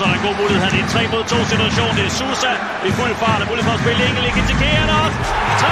[0.00, 0.60] så er der en god mulighed.
[0.66, 1.90] Han er i en 3 mod 2 situation.
[1.98, 2.52] Det er Susa
[2.88, 3.40] i fuld fart.
[3.42, 4.22] Og mulighed for at spille Engel.
[4.28, 5.18] Ikke til Kæren også.
[5.62, 5.68] 3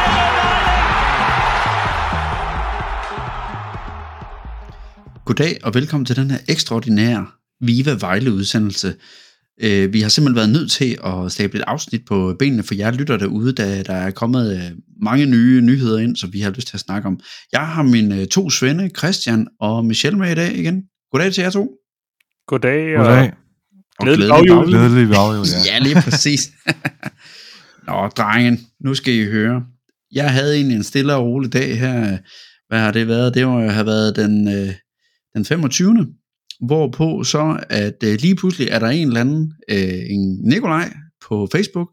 [5.26, 7.26] Goddag og velkommen til den her ekstraordinære
[7.68, 8.90] Viva Vejle udsendelse.
[9.64, 12.90] Øh, vi har simpelthen været nødt til at stable et afsnit på benene for jer
[12.90, 14.62] lytter derude, da der er kommet øh,
[15.02, 17.20] mange nye nyheder ind, som vi har lyst til at snakke om.
[17.52, 20.82] Jeg har mine to svende, Christian og Michelle med i dag igen.
[21.12, 21.64] Goddag til jer to.
[22.46, 23.32] Goddag, og Goddag.
[24.02, 24.66] Glædelig baghjul.
[24.66, 25.60] Glædelig baghjul, ja.
[25.72, 26.50] Ja, lige præcis.
[27.86, 29.62] Nå, drengen, nu skal I høre.
[30.12, 32.18] Jeg havde egentlig en stille og rolig dag her.
[32.68, 33.34] Hvad har det været?
[33.34, 34.74] Det må have været den, øh,
[35.34, 36.06] den 25.
[36.66, 40.92] Hvorpå så, at øh, lige pludselig er der en eller anden, øh, en Nikolaj
[41.28, 41.88] på Facebook,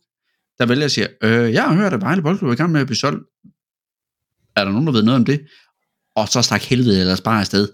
[0.60, 2.82] der vælger at sige, øh, jeg har hørt, at Vejle Boldklub er i gang med
[2.82, 3.24] at blive solgt.
[4.55, 5.41] Er der nogen, der ved noget om det?
[6.16, 7.68] Og så stak helvede ellers bare afsted.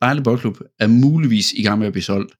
[0.00, 2.37] Vejle Boldklub er muligvis i gang med at blive solgt.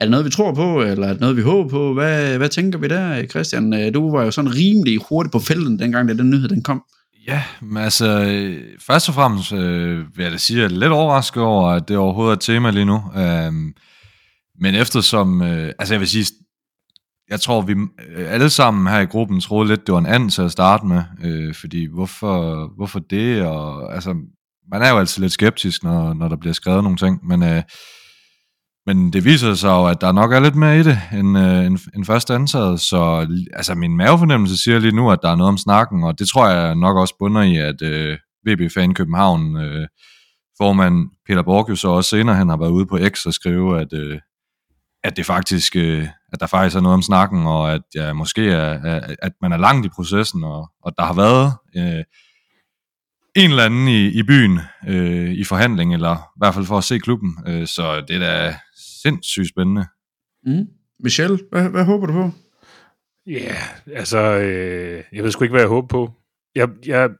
[0.00, 1.94] Er det noget, vi tror på, eller er det noget, vi håber på?
[1.94, 3.74] Hvad, hvad tænker vi der, Christian?
[3.74, 6.82] Øh, du var jo sådan rimelig hurtigt på felten, dengang da den nyhed den kom.
[7.26, 10.80] Ja, men altså, øh, først og fremmest øh, vil jeg da sige, at jeg er
[10.80, 13.02] lidt overrasket over, at det overhovedet er et tema lige nu.
[13.16, 13.74] Øhm,
[14.60, 16.26] men eftersom, øh, altså jeg vil sige,
[17.30, 17.72] jeg tror, vi
[18.16, 20.86] øh, alle sammen her i gruppen troede lidt, det var en anden til at starte
[20.86, 24.14] med, øh, fordi hvorfor, hvorfor det, og altså,
[24.72, 27.62] man er jo altid lidt skeptisk, når, når der bliver skrevet nogle ting, men, øh,
[28.88, 31.66] men det viser sig jo, at der nok er lidt mere i det, end, øh,
[31.66, 35.48] end, end først antaget, så altså, min mavefornemmelse siger lige nu, at der er noget
[35.48, 39.56] om snakken, og det tror jeg nok også bunder i, at øh, VB Fan København
[39.56, 39.86] øh,
[40.58, 43.80] formand Peter Borg jo så også senere han har været ude på X og skrive,
[43.80, 44.20] at, øh,
[45.04, 48.50] at det faktisk, øh, at der faktisk er noget om snakken, og at ja, måske
[48.50, 52.04] er, at man er langt i processen, og, og der har været øh,
[53.36, 56.84] en eller anden i, i byen øh, i forhandling, eller i hvert fald for at
[56.84, 58.56] se klubben, øh, så det er da
[59.02, 59.86] sindssygt spændende.
[60.46, 60.66] Mm.
[61.00, 62.30] Michelle, hvad, hvad håber du på?
[63.26, 63.54] Ja,
[63.94, 66.12] altså, øh, jeg ved sgu ikke, hvad jeg håber på.
[66.54, 67.10] Jeg, jeg,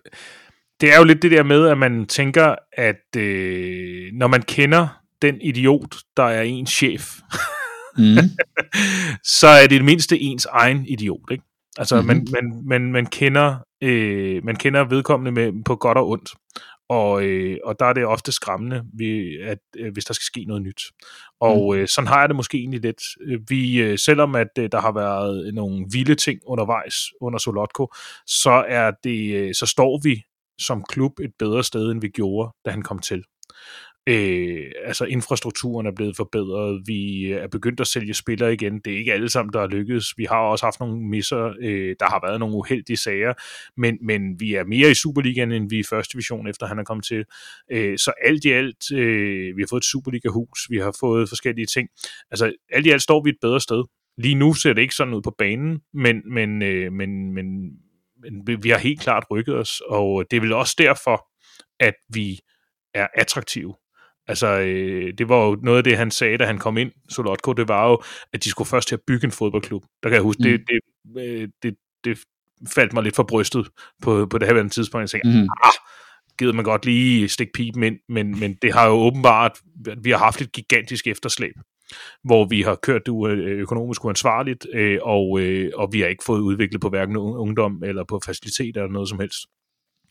[0.80, 4.88] det er jo lidt det der med, at man tænker, at øh, når man kender
[5.22, 7.14] den idiot, der er ens chef,
[7.98, 8.04] Mm.
[9.41, 11.44] så er det det mindste ens egen idiot, ikke?
[11.78, 12.06] Altså, Mhm.
[12.06, 12.26] mm-hmm.
[12.32, 16.31] man, man, man, man, kender, øh, man kender vedkommende med, på godt og ondt.
[16.88, 20.44] Og, øh, og der er det ofte skræmmende, ved, at, øh, hvis der skal ske
[20.44, 20.82] noget nyt.
[21.41, 23.03] Og øh, sådan har jeg det måske egentlig lidt.
[23.21, 27.93] Øh, Vi, øh, selvom at øh, der har været nogle vilde ting undervejs under Solotko,
[28.26, 30.22] så, er det, øh, så står vi
[30.59, 33.25] som klub et bedre sted, end vi gjorde, da han kom til.
[34.08, 38.92] Øh, altså infrastrukturen er blevet forbedret, vi øh, er begyndt at sælge spillere igen, det
[38.92, 42.06] er ikke alle sammen, der er lykkedes, vi har også haft nogle misser, øh, der
[42.06, 43.34] har været nogle uheldige sager,
[43.80, 46.78] men, men vi er mere i Superligaen, end vi er i første division, efter han
[46.78, 47.24] er kommet til.
[47.72, 51.66] Øh, så alt i alt, øh, vi har fået et Superliga-hus, vi har fået forskellige
[51.66, 51.88] ting,
[52.30, 53.84] altså alt i alt står vi et bedre sted.
[54.19, 57.46] Lige nu ser det ikke sådan ud på banen, men, men, øh, men, men,
[58.22, 61.26] men vi- vi har helt klart rykket os, og det er vel også derfor,
[61.80, 62.38] at vi
[62.94, 63.75] er attraktive.
[64.28, 67.52] Altså, øh, det var jo noget af det, han sagde, da han kom ind, Solotko,
[67.52, 68.02] det var jo,
[68.32, 69.82] at de skulle først til at bygge en fodboldklub.
[70.02, 70.44] Der kan jeg huske, mm.
[70.44, 71.74] det, det, øh, det,
[72.04, 72.18] det
[72.74, 73.68] faldt mig lidt for brystet
[74.02, 75.02] på, på det her tidspunkt.
[75.02, 75.48] Jeg tænkte, Mm.
[75.64, 75.72] ah,
[76.38, 79.58] gider man godt lige stikke pipen ind, men, men det har jo åbenbart,
[80.02, 81.54] vi har haft et gigantisk efterslæb,
[82.24, 83.26] hvor vi har kørt det u-
[83.62, 87.82] økonomisk uansvarligt, øh, og, øh, og vi har ikke fået udviklet på hverken un- ungdom
[87.84, 89.38] eller på faciliteter eller noget som helst.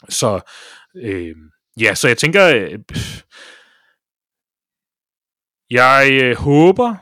[0.09, 0.39] Så
[0.95, 1.35] øh,
[1.81, 2.79] ja, så jeg tænker, øh,
[5.71, 6.95] jeg øh, håber,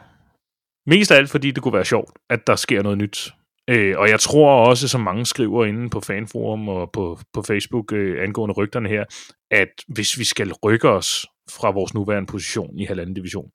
[0.90, 3.30] mest af alt fordi det kunne være sjovt, at der sker noget nyt.
[3.70, 7.94] Øh, og jeg tror også, som mange skriver inde på fanforum og på, på Facebook
[7.94, 9.06] øh, angående rygterne her,
[9.52, 13.52] at hvis vi skal rykke os fra vores nuværende position i halvanden division,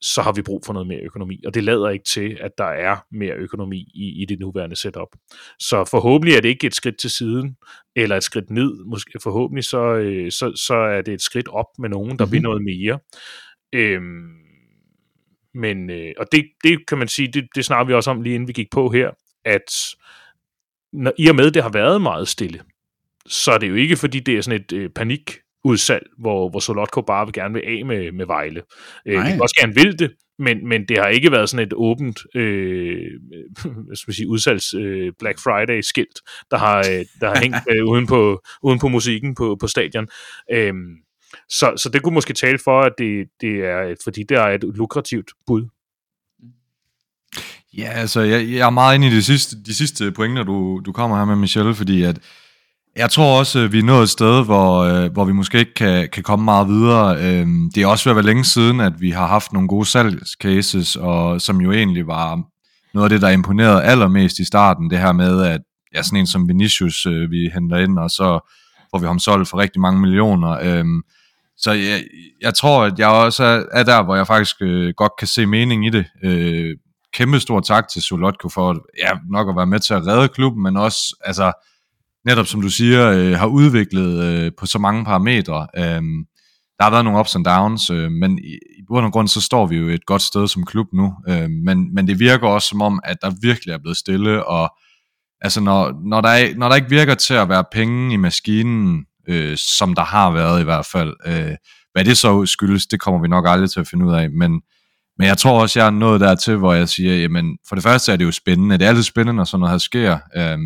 [0.00, 1.42] så har vi brug for noget mere økonomi.
[1.46, 5.08] Og det lader ikke til, at der er mere økonomi i, i det nuværende setup.
[5.58, 7.56] Så forhåbentlig er det ikke et skridt til siden,
[7.96, 8.84] eller et skridt ned.
[8.84, 12.32] Måske, forhåbentlig så, øh, så, så er det et skridt op med nogen, der mm-hmm.
[12.32, 12.98] vil noget mere.
[13.72, 14.46] Øhm,
[15.54, 18.34] men, øh, og det, det kan man sige, det, det snakker vi også om lige
[18.34, 19.10] inden vi gik på her,
[19.44, 19.96] at
[20.92, 22.60] når, i og med, det har været meget stille,
[23.26, 26.60] så er det jo ikke, fordi det er sådan et øh, panik udsalg, hvor, hvor
[26.60, 28.62] Solotko bare vil gerne vil af med, med Vejle.
[29.06, 32.18] Øh, de også gerne vil det, men, men det har ikke været sådan et åbent
[32.34, 33.10] øh,
[33.86, 36.18] hvad skal man sige, udsalgs øh, Black Friday skilt,
[36.50, 40.08] der har, øh, der har hængt øh, uden, på, uden på musikken på, på stadion.
[40.52, 40.96] Øhm,
[41.48, 44.64] så, så det kunne måske tale for, at det, det er, fordi det er et
[44.64, 45.68] lukrativt bud.
[47.78, 50.92] Ja, altså, jeg, jeg er meget inde i de sidste, de sidste pointer, du, du
[50.92, 52.18] kommer her med, Michelle, fordi at
[52.96, 55.74] jeg tror også, øh, vi er nået et sted, hvor, øh, hvor vi måske ikke
[55.74, 57.16] kan, kan komme meget videre.
[57.16, 59.86] Øh, det er også ved at være længe siden, at vi har haft nogle gode
[59.86, 62.42] salgscases, og som jo egentlig var
[62.94, 65.60] noget af det, der imponerede allermest i starten, det her med, at
[65.94, 68.50] ja, sådan en som Vinicius, øh, vi henter ind, og så
[68.90, 70.50] får vi ham solgt for rigtig mange millioner.
[70.50, 70.84] Øh,
[71.58, 72.04] så jeg,
[72.40, 75.46] jeg tror, at jeg også er, er der, hvor jeg faktisk øh, godt kan se
[75.46, 76.06] mening i det.
[76.24, 76.76] Øh,
[77.14, 80.62] kæmpe stor tak til Solotko for ja, nok at være med til at redde klubben,
[80.62, 81.52] men også altså,
[82.24, 85.66] netop som du siger, øh, har udviklet øh, på så mange parametre.
[85.76, 86.02] Øh,
[86.78, 89.40] der har været nogle ups and downs, øh, men i, i bund og grund så
[89.40, 91.14] står vi jo et godt sted som klub nu.
[91.28, 94.76] Øh, men, men det virker også som om, at der virkelig er blevet stille, og
[95.40, 99.04] altså når, når, der, er, når der ikke virker til at være penge i maskinen,
[99.28, 101.56] øh, som der har været i hvert fald, øh,
[101.92, 104.62] hvad det så skyldes, det kommer vi nok aldrig til at finde ud af, men
[105.18, 108.12] men jeg tror også, jeg er nået dertil, hvor jeg siger, jamen, for det første
[108.12, 108.78] er det jo spændende.
[108.78, 110.18] Det er altid spændende, når sådan noget her sker.
[110.36, 110.58] øh,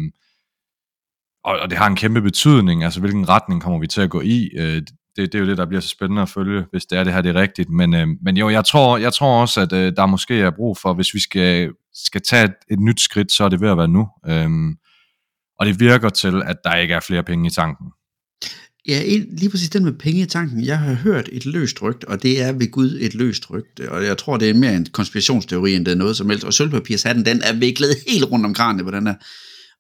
[1.44, 4.20] og, og det har en kæmpe betydning, altså hvilken retning kommer vi til at gå
[4.20, 4.50] i.
[4.56, 4.82] Øh,
[5.16, 7.12] det, det er jo det, der bliver så spændende at følge, hvis det er det
[7.12, 7.70] her, det er rigtigt.
[7.70, 10.78] Men, øh, men jo, jeg tror, jeg tror også, at øh, der måske er brug
[10.78, 13.78] for, hvis vi skal, skal tage et, et nyt skridt, så er det ved at
[13.78, 14.08] være nu.
[14.26, 14.76] Øhm,
[15.58, 17.86] og det virker til, at der ikke er flere penge i tanken.
[18.90, 20.64] Ja, lige præcis den med penge i tanken.
[20.64, 23.92] Jeg har hørt et løst rygte, og det er ved Gud et løst rygte.
[23.92, 26.44] Og jeg tror, det er mere en konspirationsteori, end det er noget som helst.
[26.44, 29.14] Og sølvpapirshatten, den er viklet helt rundt om kranen på den her.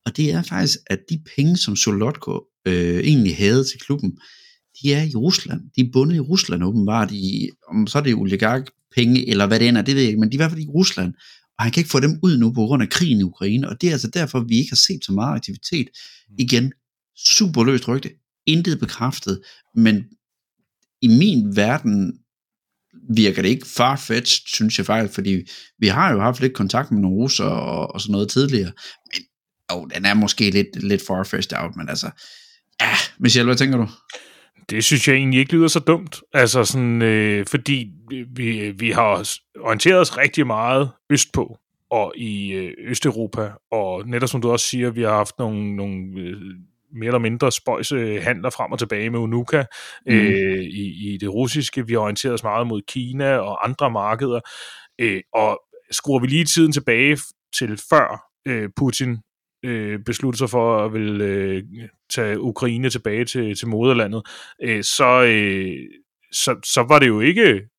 [0.06, 4.12] Og det er faktisk, at de penge, som Solotko øh, egentlig havde til klubben,
[4.82, 5.60] de er i Rusland.
[5.76, 7.12] De er bundet i Rusland åbenbart.
[7.12, 10.20] I, om så er det oligark-penge, eller hvad det end er, det ved jeg ikke,
[10.20, 11.14] men de er i hvert fald i Rusland.
[11.58, 13.68] Og han kan ikke få dem ud nu på grund af krigen i Ukraine.
[13.68, 15.88] Og det er altså derfor, vi ikke har set så meget aktivitet.
[16.38, 16.72] Igen,
[17.16, 18.10] super løst rygte
[18.46, 19.40] intet bekræftet,
[19.74, 20.04] men
[21.02, 22.18] i min verden
[23.14, 25.42] virker det ikke farfetched, synes jeg faktisk, fordi
[25.78, 28.72] vi har jo haft lidt kontakt med nogle russer og, og sådan noget tidligere,
[29.12, 29.22] men
[29.72, 32.10] jo, den er måske lidt, lidt farfetched out, men altså,
[32.80, 33.88] ja, Michelle, hvad tænker du?
[34.70, 37.86] Det synes jeg egentlig ikke lyder så dumt, altså sådan, øh, fordi
[38.34, 39.28] vi, vi har
[39.60, 41.58] orienteret os rigtig meget østpå,
[41.90, 46.20] og i øh, Østeuropa, og netop som du også siger, vi har haft nogle, nogle
[46.20, 46.36] øh,
[46.92, 49.64] mere eller mindre spøjse handler frem og tilbage med Unuka
[50.06, 50.12] mm.
[50.12, 51.86] øh, i, i det russiske.
[51.86, 54.40] Vi har orienteret os meget mod Kina og andre markeder.
[54.98, 55.60] Øh, og
[55.90, 57.18] skruer vi lige tiden tilbage
[57.58, 59.18] til før øh, Putin
[59.64, 61.62] øh, besluttede sig for at vil øh,
[62.10, 64.22] tage Ukraine tilbage til, til moderlandet,
[64.62, 65.76] øh, så, øh,
[66.32, 67.69] så, så var det jo ikke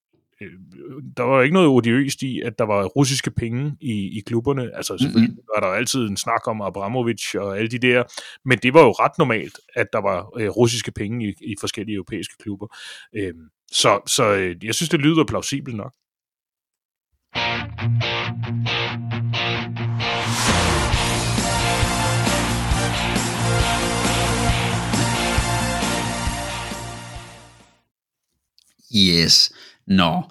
[1.17, 4.75] der var ikke noget odiøst i, at der var russiske penge i, i klubberne.
[4.75, 5.47] Altså selvfølgelig mm-hmm.
[5.55, 8.03] var der altid en snak om Abramovic og alle de der,
[8.45, 11.95] men det var jo ret normalt, at der var øh, russiske penge i, i forskellige
[11.95, 12.67] europæiske klubber.
[13.15, 13.33] Øh,
[13.71, 15.93] så så øh, jeg synes, det lyder plausibelt nok.
[28.95, 29.51] Yes.
[29.88, 30.23] Nå,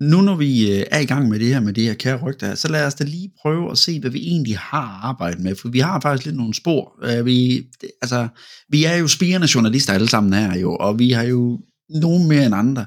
[0.00, 2.54] nu når vi øh, er i gang med det her med det her kære rygter,
[2.54, 5.68] så lad os da lige prøve at se, hvad vi egentlig har arbejdet med, for
[5.68, 6.98] vi har faktisk lidt nogle spor.
[7.02, 7.66] Øh, vi,
[8.02, 8.28] altså,
[8.68, 12.46] vi er jo spirende journalister alle sammen her jo, og vi har jo nogen mere
[12.46, 12.86] end andre.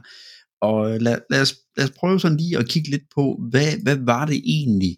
[0.62, 3.84] Og øh, lad, lad, os, lad os prøve sådan lige at kigge lidt på, hvad,
[3.84, 4.98] hvad var det egentlig,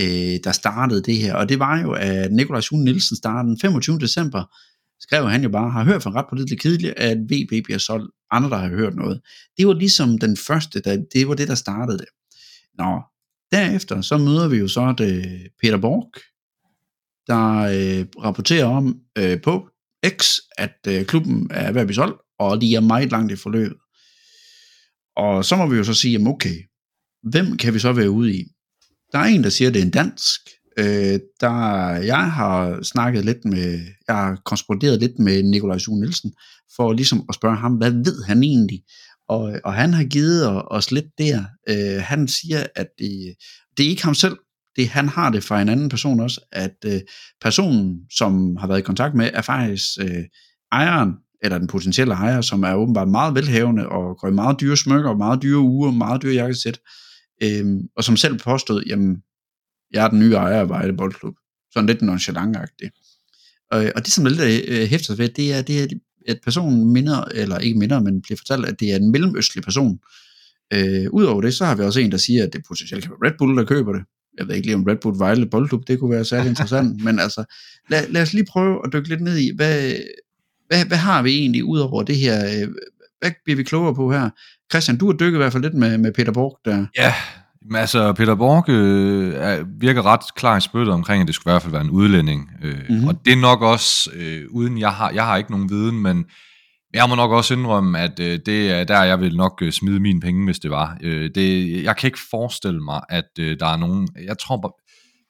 [0.00, 1.34] øh, der startede det her?
[1.34, 3.98] Og det var jo, at Nikolaj Sune Nielsen startede den 25.
[3.98, 4.44] december
[5.02, 8.10] skrev han jo bare, har hørt fra ret på lidt kedeligt, at VB bliver solgt,
[8.30, 9.20] andre der har hørt noget.
[9.56, 12.06] Det var ligesom den første, der, det var det, der startede det.
[12.78, 13.02] Nå,
[13.50, 16.12] derefter så møder vi jo så det øh, Peter Borg,
[17.26, 19.68] der øh, rapporterer om øh, på
[20.08, 23.36] X, at øh, klubben er ved at blive solgt, og de er meget langt i
[23.36, 23.78] forløbet.
[25.16, 26.56] Og så må vi jo så sige, okay,
[27.22, 28.44] hvem kan vi så være ude i?
[29.12, 30.40] Der er en, der siger, at det er en dansk,
[30.78, 36.32] Øh, der, jeg har snakket lidt med, jeg har korresponderet lidt med Nikolaj Sue Nielsen,
[36.76, 38.82] for ligesom at spørge ham, hvad ved han egentlig?
[39.28, 41.44] Og, og han har givet os lidt der.
[41.68, 43.34] Øh, han siger, at det,
[43.76, 44.36] det er ikke ham selv,
[44.76, 47.00] det han har det fra en anden person også, at øh,
[47.40, 50.24] personen, som har været i kontakt med, er faktisk øh,
[50.72, 51.12] ejeren,
[51.42, 55.16] eller den potentielle ejer, som er åbenbart meget velhavende, og går i meget dyre smykker,
[55.16, 56.78] meget dyre uger, meget dyre jakkesæt,
[57.42, 57.64] øh,
[57.96, 59.16] og som selv påstod, jamen,
[59.92, 61.34] jeg er den nye ejer af Vejle Boldklub.
[61.72, 62.90] Sådan lidt nonchalant-agtigt.
[63.70, 65.86] Og, øh, og det, som lidt øh, hæfter ved, det er, det er,
[66.28, 69.98] at personen minder, eller ikke minder, men bliver fortalt, at det er en mellemøstlig person.
[70.72, 73.30] Øh, Udover det, så har vi også en, der siger, at det potentielt kan være
[73.30, 74.02] Red Bull, der køber det.
[74.38, 77.18] Jeg ved ikke lige, om Red Bull Vejle Boldklub, det kunne være særlig interessant, men
[77.18, 77.44] altså,
[77.90, 79.92] lad, lad os lige prøve at dykke lidt ned i, hvad,
[80.68, 82.44] hvad, hvad har vi egentlig ud over det her?
[82.44, 82.68] Øh,
[83.20, 84.30] hvad bliver vi klogere på her?
[84.72, 86.86] Christian, du har dykket i hvert fald lidt med, med Peter Borg der.
[86.96, 87.14] Ja,
[87.70, 91.52] men altså, Peter Borg øh, er, virker ret klar i spyttet omkring, at det skulle
[91.52, 92.50] i hvert fald være en udlænding.
[92.62, 93.08] Øh, mm-hmm.
[93.08, 96.24] Og det er nok også, øh, uden jeg har, jeg har ikke nogen viden, men
[96.94, 100.00] jeg må nok også indrømme, at øh, det er der, jeg vil nok øh, smide
[100.00, 100.96] mine penge, hvis det var.
[101.02, 104.08] Øh, det, jeg kan ikke forestille mig, at øh, der er nogen...
[104.26, 104.78] Jeg tror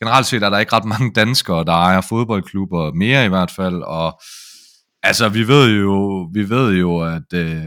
[0.03, 3.83] generelt set er der ikke ret mange danskere, der ejer fodboldklubber, mere i hvert fald,
[3.83, 4.21] og
[5.03, 7.33] altså, vi ved jo, vi ved jo at...
[7.35, 7.67] Øh,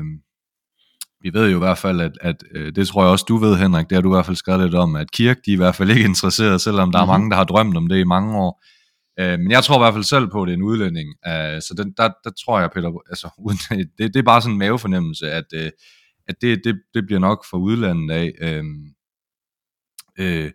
[1.25, 3.58] vi ved jo i hvert fald, at, at øh, det tror jeg også, du ved,
[3.58, 5.58] Henrik, det har du i hvert fald skrevet lidt om, at Kirk, de er i
[5.58, 7.12] hvert fald ikke interesseret, selvom der mm-hmm.
[7.12, 7.22] er mhm.
[7.22, 8.63] mange, der har drømt om det i mange år.
[9.20, 11.10] Øh, men jeg tror i hvert fald selv på, at det er en udlænding.
[11.27, 13.27] Øh, så den, der, der tror jeg, Peter, altså,
[13.98, 15.72] det, det er bare sådan en mavefornemmelse, at, øh,
[16.27, 18.32] at det, det, det bliver nok for udlandet af.
[18.41, 18.63] Øh,
[20.20, 20.51] øh,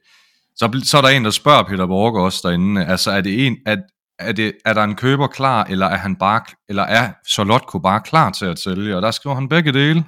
[0.57, 3.57] så, så er der en, der spørger Peter Borg også derinde, altså er det en,
[3.67, 3.79] at,
[4.19, 8.01] er, det, er der en køber klar, eller er han bare, eller er Solotko bare
[8.01, 8.97] klar til at sælge?
[8.97, 10.05] Og der skriver han begge dele.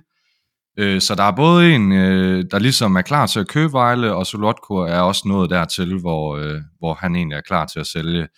[0.79, 4.15] Øh, så der er både en, øh, der ligesom er klar til at købe Vejle,
[4.15, 7.87] og Solotko er også nået dertil, hvor, øh, hvor han egentlig er klar til at
[7.87, 8.29] sælge.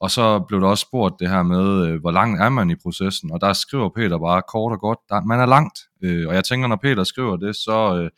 [0.00, 2.74] Og så blev der også spurgt det her med, øh, hvor langt er man i
[2.82, 5.78] processen, og der skriver Peter bare kort og godt, der, man er langt.
[6.04, 8.10] Øh, og jeg tænker, når Peter skriver det, så, øh,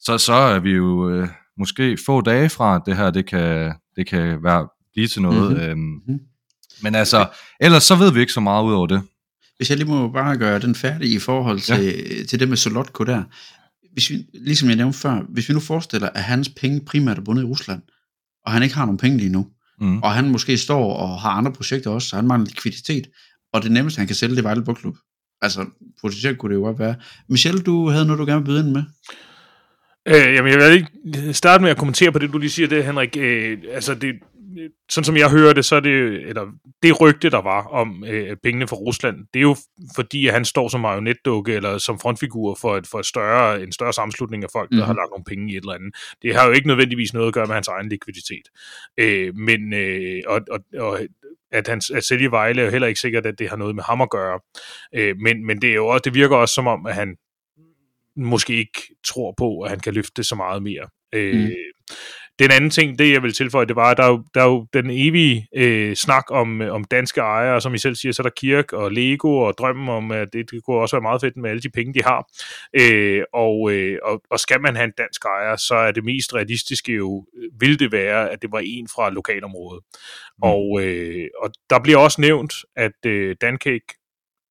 [0.00, 1.28] så, så er vi jo øh,
[1.58, 5.50] måske få dage fra, at det her det kan, det kan være, blive til noget.
[5.50, 5.66] Mm-hmm.
[5.66, 6.20] Øhm, mm-hmm.
[6.82, 7.26] Men altså,
[7.60, 9.02] ellers så ved vi ikke så meget ud over det.
[9.56, 12.24] Hvis jeg lige må bare gøre den færdig i forhold til, ja.
[12.24, 13.22] til det med Solotko der.
[13.92, 17.22] Hvis vi, ligesom jeg nævnte før, hvis vi nu forestiller, at hans penge primært er
[17.22, 17.82] bundet i Rusland,
[18.44, 19.46] og han ikke har nogen penge lige nu,
[19.80, 20.02] mm.
[20.02, 23.06] og han måske står og har andre projekter også, så han mangler likviditet,
[23.52, 24.96] og det nemmeste, han kan sælge, det er Vejle Bogklub.
[25.42, 25.66] Altså,
[26.00, 26.94] potentielt kunne det jo godt være.
[27.28, 28.82] Michelle, du havde noget, du gerne vil byde ind med?
[30.08, 32.84] Øh, jamen, jeg vil lige starte med at kommentere på det, du lige siger, det,
[32.84, 33.16] Henrik.
[33.16, 34.14] Øh, altså, det,
[34.88, 36.46] sådan som jeg hører det, så er det, eller
[36.82, 39.56] det rygte, der var om øh, pengene fra Rusland, det er jo
[39.94, 43.72] fordi, at han står som marionetdukke eller som frontfigur for, et, for et større, en
[43.72, 44.76] større sammenslutning af folk, mm.
[44.76, 44.86] der mhm.
[44.86, 45.94] har lagt nogle penge i et eller andet.
[46.22, 48.48] Det har jo ikke nødvendigvis noget at gøre med hans egen likviditet.
[48.98, 51.00] Øh, men, øh, og, og, og
[51.52, 53.82] at, han, at sælge Vejle er jo heller ikke sikkert, at det har noget med
[53.82, 54.40] ham at gøre.
[54.94, 57.16] Øh, men, men det, er jo også, det virker også som om, at han
[58.16, 60.88] måske ikke tror på, at han kan løfte så meget mere.
[61.12, 61.50] Øh, mm.
[62.38, 64.46] Den anden ting, det jeg vil tilføje, det var, at der er jo, der er
[64.46, 68.24] jo den evige øh, snak om, om danske ejere, som I selv siger, så er
[68.24, 71.36] der Kirk og Lego og drømmen om, at det, det kunne også være meget fedt
[71.36, 72.28] med alle de penge, de har.
[72.74, 76.34] Øh, og, øh, og, og skal man have en dansk ejer, så er det mest
[76.34, 77.26] realistiske jo,
[77.60, 79.84] vil det være, at det var en fra lokalområdet.
[80.38, 80.42] Mm.
[80.42, 83.86] Og, øh, og der bliver også nævnt, at øh, Dancake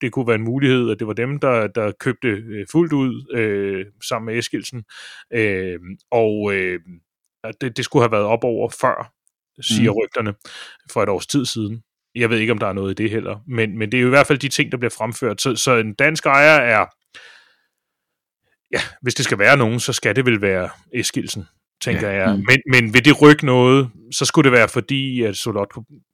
[0.01, 3.33] det kunne være en mulighed, at det var dem, der, der købte øh, fuldt ud
[3.33, 4.83] øh, sammen med Eskilsen.
[5.33, 5.79] Øh,
[6.11, 6.79] og øh,
[7.61, 9.11] det, det skulle have været op over før,
[9.61, 9.97] siger mm.
[9.97, 10.33] rygterne,
[10.91, 11.83] for et års tid siden.
[12.15, 14.07] Jeg ved ikke, om der er noget i det heller, men, men det er jo
[14.07, 15.41] i hvert fald de ting, der bliver fremført.
[15.41, 16.85] Så, så en dansk ejer er,
[18.71, 21.45] ja, hvis det skal være nogen, så skal det vel være Eskilsen,
[21.81, 22.15] tænker ja.
[22.15, 22.35] jeg.
[22.35, 22.43] Mm.
[22.47, 25.69] Men, men vil det rykke noget, så skulle det være fordi, at Solot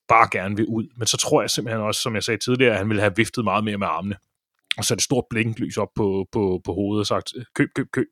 [0.07, 0.87] bare gerne vil ud.
[0.97, 3.43] Men så tror jeg simpelthen også, som jeg sagde tidligere, at han ville have viftet
[3.43, 4.15] meget mere med armene
[4.77, 8.07] og sat et stort blinklys op på, på, på hovedet og sagt, køb, køb, køb.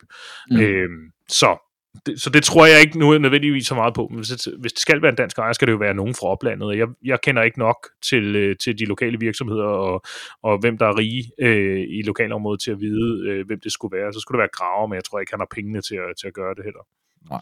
[0.52, 0.60] Mm.
[0.60, 1.69] Øhm, så
[2.06, 4.08] det, så det tror jeg ikke nu nødvendigvis så meget på.
[4.10, 6.16] Men hvis det, hvis det skal være en dansk ejer, skal det jo være nogen
[6.16, 6.78] fra oplandet.
[6.78, 10.02] Jeg, jeg kender ikke nok til, øh, til de lokale virksomheder og,
[10.44, 13.98] og hvem der er rige øh, i lokalområdet til at vide, øh, hvem det skulle
[13.98, 14.14] være.
[14.14, 16.28] Så skulle det være Graver, men jeg tror ikke, han har pengene til at, til
[16.28, 16.84] at gøre det heller.
[17.30, 17.42] Nej.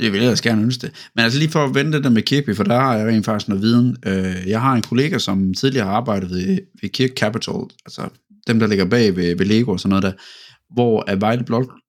[0.00, 1.08] Det vil jeg ellers gerne ønske det.
[1.14, 3.48] Men altså lige for at vente der med Kirkby, for der har jeg rent faktisk
[3.48, 3.96] noget viden.
[4.06, 8.08] Øh, jeg har en kollega, som tidligere har arbejdet ved, ved Kirk Capital, altså
[8.46, 10.12] dem, der ligger bag ved, ved Lego og sådan noget der,
[10.74, 11.44] hvor at Vejle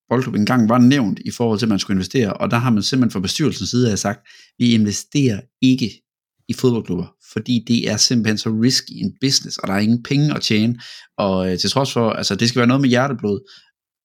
[0.10, 2.84] Boldklub engang var nævnt i forhold til, at man skulle investere, og der har man
[2.84, 4.20] simpelthen fra bestyrelsens side af sagt,
[4.58, 6.02] vi investerer ikke
[6.50, 10.36] i fodboldklubber, fordi det er simpelthen så risky en business, og der er ingen penge
[10.36, 10.80] at tjene,
[11.18, 13.52] og øh, til trods for, altså det skal være noget med hjerteblod,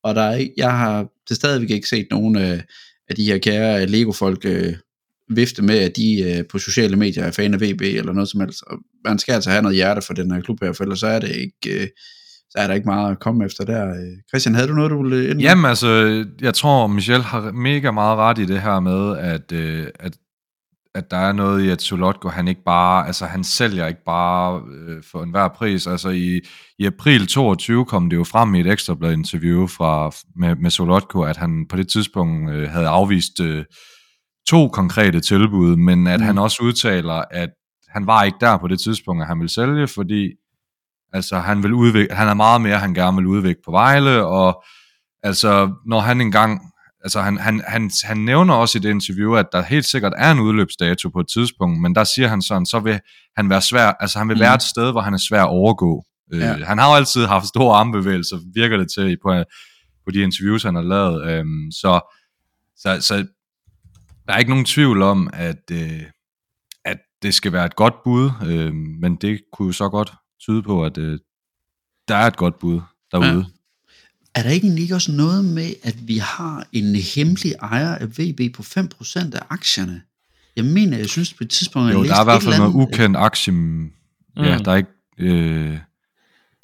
[0.05, 2.61] og der er, jeg har til stadigvæk ikke set nogen øh,
[3.09, 4.75] af de her kære Lego-folk øh,
[5.31, 8.41] vifte med, at de øh, på sociale medier er fan af VB eller noget som
[8.41, 11.01] helst, og man skal altså have noget hjerte for den her klub her, for ellers
[11.01, 11.83] så er det ikke...
[11.83, 11.89] Øh,
[12.53, 13.89] så er der ikke meget at komme efter der.
[13.89, 17.91] Øh, Christian, havde du noget, du ville ind Jamen altså, jeg tror, Michel har mega
[17.91, 20.17] meget ret i det her med, at, øh, at,
[20.95, 24.63] at der er noget i, at Solotko, han ikke bare, altså han sælger ikke bare
[24.73, 25.87] øh, for enhver pris.
[25.87, 26.41] Altså i,
[26.79, 31.23] i april 22 kom det jo frem i et ekstrablad interview fra, med, med Solotko,
[31.23, 33.65] at han på det tidspunkt øh, havde afvist øh,
[34.49, 36.27] to konkrete tilbud, men at mm.
[36.27, 37.51] han også udtaler, at
[37.89, 40.33] han var ikke der på det tidspunkt, at han ville sælge, fordi
[41.13, 44.65] Altså, han, vil udvikle, han er meget mere, han gerne vil udvikle på Vejle, og
[45.23, 46.61] altså, når han engang,
[47.05, 50.31] altså han, han, han, han nævner også i det interview, at der helt sikkert er
[50.31, 53.01] en udløbsdato på et tidspunkt, men der siger han sådan, så vil
[53.37, 54.41] han være svær, altså han vil mm.
[54.41, 56.05] være et sted, hvor han er svær at overgå.
[56.33, 56.55] Øh, ja.
[56.55, 59.45] Uh, han har jo altid haft store armbevægelser, virker det til på,
[60.05, 61.41] på de interviews, han har lavet.
[61.41, 62.01] Um, så,
[62.77, 63.27] så, så
[64.27, 66.03] der er ikke nogen tvivl om, at, øh,
[66.85, 70.13] at det skal være et godt bud, øh, men det kunne jo så godt
[70.43, 71.19] tyde på, at øh,
[72.09, 72.81] der er et godt bud
[73.13, 73.29] derude.
[73.29, 73.45] Ja.
[74.35, 78.63] Er der ikke også noget med, at vi har en hemmelig ejer af VB på
[78.63, 80.03] 5% af aktierne?
[80.57, 82.59] Jeg mener, jeg synes på et tidspunkt, at Jo, jeg der er i hvert fald
[82.59, 83.53] noget andet, ukendt aktie.
[84.37, 84.65] Ja, Mm.
[84.65, 84.91] der er ikke...
[85.19, 85.79] Øh,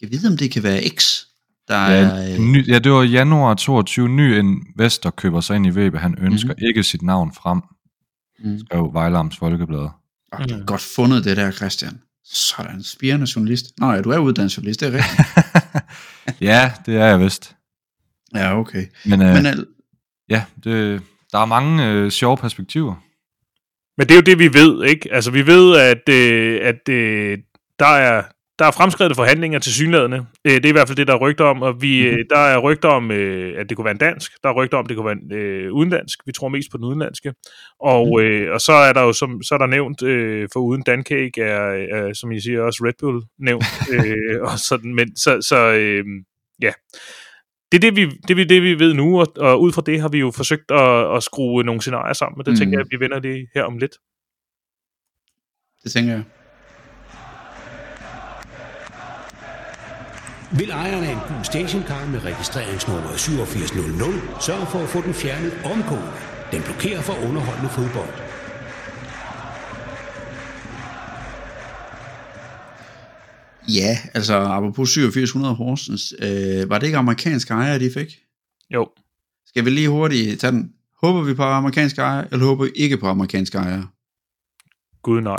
[0.02, 1.20] Jeg ved, om det kan være X,
[1.68, 2.32] der ja, er...
[2.34, 4.08] øh, ny, ja, det var januar 22.
[4.08, 5.94] Ny investor køber sig ind i VB.
[5.96, 6.66] Han ønsker mm-hmm.
[6.68, 7.60] ikke sit navn frem,
[8.44, 8.58] Mm.
[8.58, 9.88] skrev Vejlams Folkeblad.
[10.32, 12.00] Er godt fundet, det der, Christian.
[12.32, 13.66] Sådan, spirende journalist.
[13.78, 16.40] Nå ja, du er uddannet journalist, det er rigtigt.
[16.48, 17.56] ja, det er jeg vist.
[18.34, 18.86] ja, okay.
[19.04, 19.66] Men, øh, Men al-
[20.28, 22.94] ja, det, der er mange øh, sjove perspektiver.
[23.98, 25.12] Men det er jo det, vi ved, ikke?
[25.14, 27.38] Altså, vi ved, at, øh, at øh,
[27.78, 28.22] der er
[28.58, 30.26] der er fremskrevet forhandlinger til synlædende.
[30.44, 32.38] Øh, det er i hvert fald det, der er rygter om, og vi, øh, der
[32.38, 34.32] er rygter om, øh, at det kunne være en dansk.
[34.42, 36.18] Der er rygter om, at det kunne være en øh, udenlandsk.
[36.26, 37.34] Vi tror mest på den udenlandske.
[37.80, 40.82] Og, øh, og så er der jo som, så er der nævnt, øh, for uden
[40.82, 43.64] Dancake er, er, som I siger, også Red Bull nævnt.
[43.94, 46.04] øh, og sådan, men så, så øh,
[46.62, 46.72] ja.
[47.72, 50.00] Det er det, vi, det, er det, vi ved nu, og, og ud fra det
[50.00, 52.54] har vi jo forsøgt at, at skrue nogle scenarier sammen, og det Mm.
[52.54, 52.58] mm.
[52.58, 53.96] tænker jeg, at vi vender det her om lidt.
[55.84, 56.22] det tænker jeg.
[60.52, 65.52] Vil ejeren af en gul stationcar med registreringsnummer 8700 sørge for at få den fjernet
[65.64, 66.12] omgående.
[66.52, 68.14] Den blokerer for underholdende fodbold.
[73.68, 78.16] Ja, altså apropos 8700 Horsens, øh, var det ikke amerikanske ejere, de fik?
[78.74, 78.88] Jo.
[79.46, 80.72] Skal vi lige hurtigt tage den?
[81.02, 83.86] Håber vi på amerikanske ejere, eller håber vi ikke på amerikanske ejere?
[85.02, 85.36] Gud nej.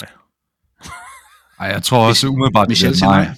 [1.60, 3.24] Ej, jeg tror også umiddelbart, det Michel siger nej.
[3.24, 3.36] nej.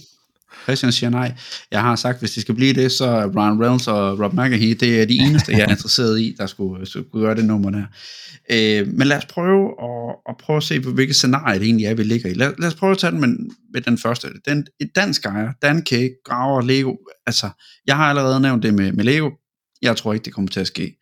[0.64, 1.34] Christian siger nej.
[1.72, 4.74] Jeg har sagt, hvis det skal blive det, så er Brian Reynolds og Rob McAhee,
[4.74, 7.84] det er de eneste, jeg er interesseret i, der skulle, skulle gøre det nummer der.
[8.52, 11.86] Øh, men lad os prøve at, at prøve at se, på hvilket scenarie det egentlig
[11.86, 12.34] er, vi ligger i.
[12.34, 13.38] Lad, lad os prøve at tage den med,
[13.74, 14.28] med den første.
[14.48, 16.96] Den, et dansk ejer, Dan Cake, Graver, Lego.
[17.26, 17.50] Altså,
[17.88, 19.30] jeg har allerede nævnt det med, med Lego.
[19.82, 20.98] Jeg tror ikke, det kommer til at ske.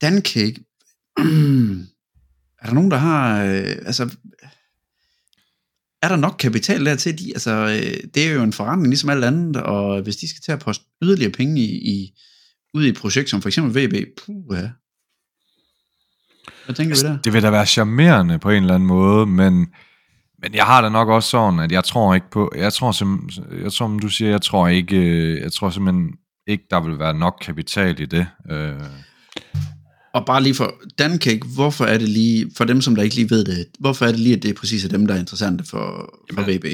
[0.00, 0.56] Dan Cake,
[2.62, 3.44] er der nogen, der har...
[3.44, 4.10] Øh, altså,
[6.02, 9.10] er der nok kapital der til, de, altså, øh, det er jo en forretning ligesom
[9.10, 12.12] alt andet, og hvis de skal til at poste yderligere penge i, i
[12.74, 14.70] ud i et projekt som for eksempel VB, puh, ja.
[16.64, 17.18] Hvad tænker vi der?
[17.18, 19.54] Det vil da være charmerende på en eller anden måde, men,
[20.42, 23.44] men jeg har da nok også sådan, at jeg tror ikke på, jeg tror simpelthen,
[23.52, 26.12] jeg tror, som du siger, jeg tror ikke, øh, jeg tror simpelthen
[26.46, 28.26] ikke, der vil være nok kapital i det.
[28.50, 28.80] Øh,
[30.18, 33.30] Og bare lige for Dancake, hvorfor er det lige, for dem som der ikke lige
[33.30, 36.14] ved det, hvorfor er det lige, at det er præcis dem, der er interessante for,
[36.34, 36.64] for VB?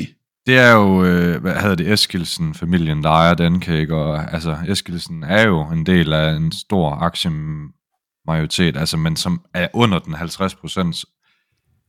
[0.46, 5.46] det er jo, øh, hvad hedder det, Eskilsen-familien, der ejer Dancake, og altså, Eskilsen er
[5.46, 10.96] jo en del af en stor aktiemajoritet, altså, men som er under den 50 procent,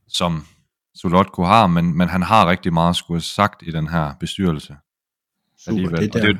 [0.08, 0.46] som
[0.94, 4.76] Solotko har, men, men han har rigtig meget skulle have sagt i den her bestyrelse.
[5.58, 6.00] Super, alligevel.
[6.00, 6.26] det Og der.
[6.26, 6.38] det,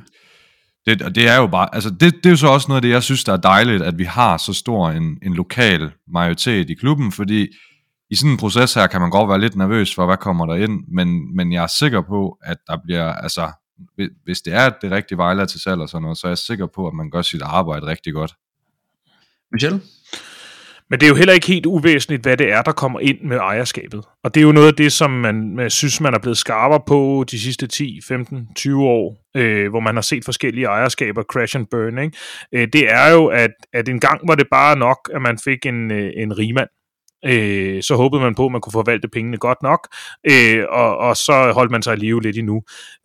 [0.86, 2.82] det, og det er jo bare, altså det, det er jo så også noget af
[2.82, 6.70] det, jeg synes, der er dejligt, at vi har så stor en, en lokal majoritet
[6.70, 7.46] i klubben, fordi
[8.10, 10.54] i sådan en proces her kan man godt være lidt nervøs for, hvad kommer der
[10.54, 13.50] ind, men, men jeg er sikker på, at der bliver, altså,
[14.24, 16.66] hvis- det er det rigtige Vejle til salg og sådan noget, så er jeg sikker
[16.74, 18.34] på, at man gør sit arbejde rigtig godt.
[19.52, 19.80] Michel?
[20.90, 23.36] Men det er jo heller ikke helt uvæsentligt, hvad det er, der kommer ind med
[23.36, 24.04] ejerskabet.
[24.24, 26.80] Og det er jo noget af det, som man, man synes, man er blevet skarpere
[26.86, 31.56] på de sidste 10, 15, 20 år, øh, hvor man har set forskellige ejerskaber crash
[31.56, 31.98] and burn.
[31.98, 32.16] Ikke?
[32.52, 35.66] Øh, det er jo, at, at en gang var det bare nok, at man fik
[35.66, 36.68] en, øh, en rigmand.
[37.24, 39.88] Øh, så håbede man på, at man kunne forvalte pengene godt nok,
[40.30, 42.62] øh, og, og så holdt man sig i live lidt endnu.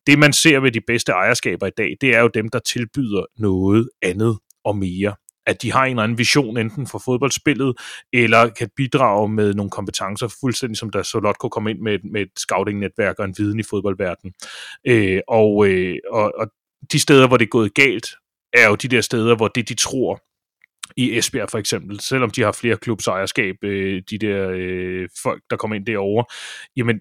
[0.08, 3.26] Det, man ser ved de bedste ejerskaber i dag, det er jo dem, der tilbyder
[3.40, 7.76] noget andet og mere at de har en eller anden vision enten for fodboldspillet,
[8.14, 12.22] eller kan bidrage med nogle kompetencer, fuldstændig som da Solotko kom ind med, et- med
[12.22, 14.34] et scouting-netværk og en viden i fodboldverdenen.
[14.88, 16.48] Øh, og, øh, og, og
[16.92, 18.08] de steder, hvor det er gået galt,
[18.54, 20.22] er jo de der steder, hvor det, de tror,
[20.98, 25.56] i Esbjerg for eksempel, selvom de har flere klubsejerskab, øh, de der øh, folk, der
[25.58, 26.26] kommer ind derovre,
[26.78, 27.00] jamen,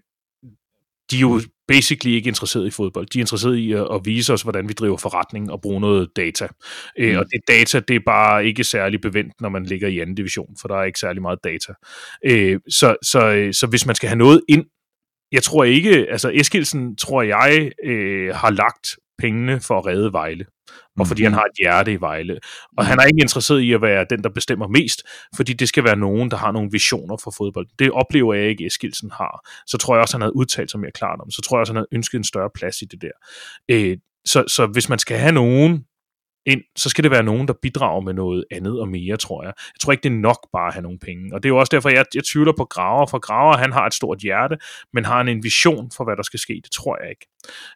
[1.10, 3.06] de er jo basically ikke interesseret i fodbold.
[3.06, 6.08] De er interesseret i at, at vise os, hvordan vi driver forretning og bruge noget
[6.16, 6.48] data.
[6.98, 10.14] Øh, og det data, det er bare ikke særlig bevendt, når man ligger i anden
[10.14, 11.72] division, for der er ikke særlig meget data.
[12.24, 14.64] Øh, så, så, øh, så hvis man skal have noget ind,
[15.32, 20.44] jeg tror ikke, altså Eskilsen, tror jeg, øh, har lagt pengene for at redde Vejle.
[21.00, 22.38] Og fordi han har et hjerte i Vejle.
[22.78, 25.02] Og han er ikke interesseret i at være den, der bestemmer mest,
[25.36, 27.66] fordi det skal være nogen, der har nogle visioner for fodbold.
[27.78, 29.48] Det oplever jeg ikke, Eskilsen har.
[29.66, 31.30] Så tror jeg også, han havde udtalt sig mere klart om.
[31.30, 33.16] Så tror jeg også, han havde ønsket en større plads i det der.
[33.68, 35.84] Øh, så, så hvis man skal have nogen,
[36.46, 39.52] ind, så skal det være nogen, der bidrager med noget andet og mere, tror jeg.
[39.56, 41.34] Jeg tror ikke, det er nok bare at have nogle penge.
[41.34, 43.86] Og det er jo også derfor, jeg, jeg tvivler på Graver, for Graver, han har
[43.86, 44.56] et stort hjerte,
[44.92, 46.60] men har han en vision for, hvad der skal ske?
[46.64, 47.26] Det tror jeg ikke.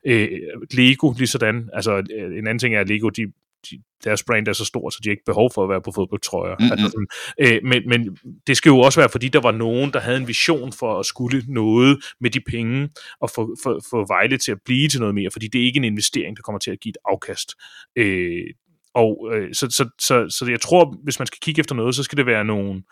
[0.07, 0.41] Øh,
[0.73, 3.33] Lego, lige sådan, altså øh, en anden ting er, at Lego, de,
[3.71, 5.93] de, deres brand er så stort, så de har ikke behov for at være på
[5.95, 6.57] fodboldtrøjer.
[6.59, 6.73] Mm-hmm.
[6.73, 7.07] Altså sådan,
[7.41, 10.29] øh, men, men det skal jo også være, fordi der var nogen, der havde en
[10.29, 12.89] vision for at skulle noget med de penge,
[13.21, 15.77] og få, få, få Vejle til at blive til noget mere, fordi det er ikke
[15.77, 17.55] en investering, der kommer til at give et afkast.
[17.97, 18.47] Øh,
[18.95, 22.03] og øh, så, så, så, så jeg tror, hvis man skal kigge efter noget, så
[22.03, 22.83] skal det være nogle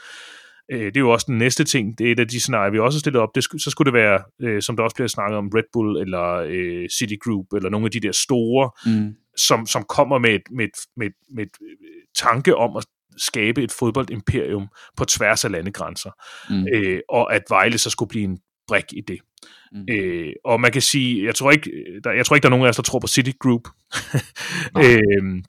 [0.72, 2.78] øh, det er jo også den næste ting, det er et af de scenarier, vi
[2.78, 5.38] også har stillet op, det, så skulle det være, øh, som der også bliver snakket
[5.38, 9.14] om, Red Bull eller øh, Citigroup, eller nogle af de der store, mm.
[9.36, 11.56] Som, som kommer med et, med, et, med, et, med et
[12.14, 12.84] tanke om at
[13.16, 16.10] skabe et fodboldimperium på tværs af landegrænser,
[16.50, 16.66] mm.
[16.74, 19.18] øh, og at Vejle så skulle blive en brik i det.
[19.72, 19.86] Mm.
[19.90, 21.70] Øh, og man kan sige, jeg tror ikke,
[22.04, 23.68] der, jeg tror ikke, der er nogen af os, der tror på Citigroup.
[24.84, 25.42] øh,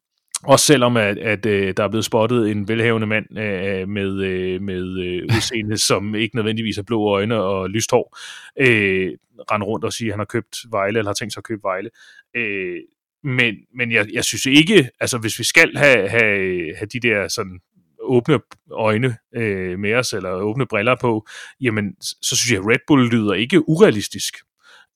[0.44, 4.62] også selvom at, at øh, der er blevet spottet en velhavende mand øh, med, øh,
[4.62, 8.18] med øh, udseende, som ikke nødvendigvis har blå øjne og lyst hår,
[8.60, 9.12] øh,
[9.52, 11.64] rende rundt og sige, at han har købt Vejle, eller har tænkt sig at købe
[11.64, 11.90] Vejle.
[12.36, 12.78] Øh,
[13.24, 17.28] men men jeg, jeg synes ikke, altså hvis vi skal have, have, have de der
[17.28, 17.60] sådan
[18.00, 18.40] åbne
[18.72, 21.28] øjne øh, med os, eller åbne briller på,
[21.62, 24.36] jamen så synes jeg, at Red Bull lyder ikke urealistisk.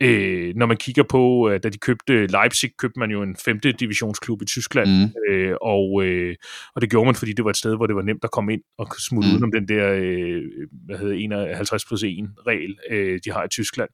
[0.02, 3.72] Øh, når man kigger på, øh, da de købte Leipzig, købte man jo en femte
[3.72, 5.34] divisionsklub i Tyskland, mm.
[5.34, 6.36] øh, og, øh,
[6.76, 8.54] og det gjorde man, fordi det var et sted, hvor det var nemt at komme
[8.54, 9.34] ind og smutte mm.
[9.34, 10.42] udenom den der, øh,
[10.86, 12.10] hvad hedder 51 plus 1
[12.48, 13.90] regel, øh, de har i Tyskland.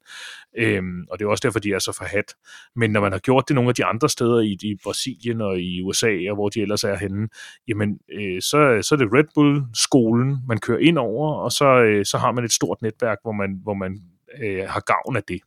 [0.58, 2.34] Øh, og det er også derfor, de er så forhat.
[2.76, 5.60] Men når man har gjort det nogle af de andre steder i, i Brasilien og
[5.60, 7.28] i USA, og hvor de ellers er henne,
[7.68, 12.04] jamen, øh, så, så er det Red Bull-skolen, man kører ind over, og så, øh,
[12.04, 14.00] så har man et stort netværk, hvor man, hvor man
[14.42, 15.40] øh, har gavn af det.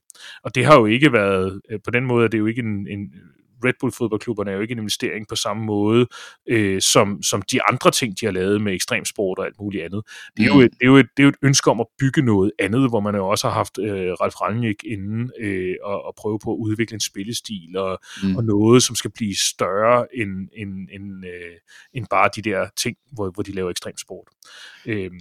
[0.43, 2.88] Og det har jo ikke været, øh, på den måde er det jo ikke en,
[2.88, 3.12] en
[3.65, 6.08] Red Bull fodboldklubberne er jo ikke en investering på samme måde,
[6.47, 10.04] øh, som, som de andre ting, de har lavet med ekstremsport og alt muligt andet.
[10.38, 10.60] Det er, mm.
[10.60, 12.52] jo et, det, er jo et, det er jo et ønske om at bygge noget
[12.60, 16.39] andet, hvor man jo også har haft øh, Ralf Rangnick inden øh, og, og prøve
[16.43, 18.36] på at udvikle en spillestil og, mm.
[18.36, 21.56] og noget, som skal blive større end, end, end, øh,
[21.93, 24.28] end bare de der ting, hvor, hvor de laver ekstremsport.
[24.86, 25.12] Øh,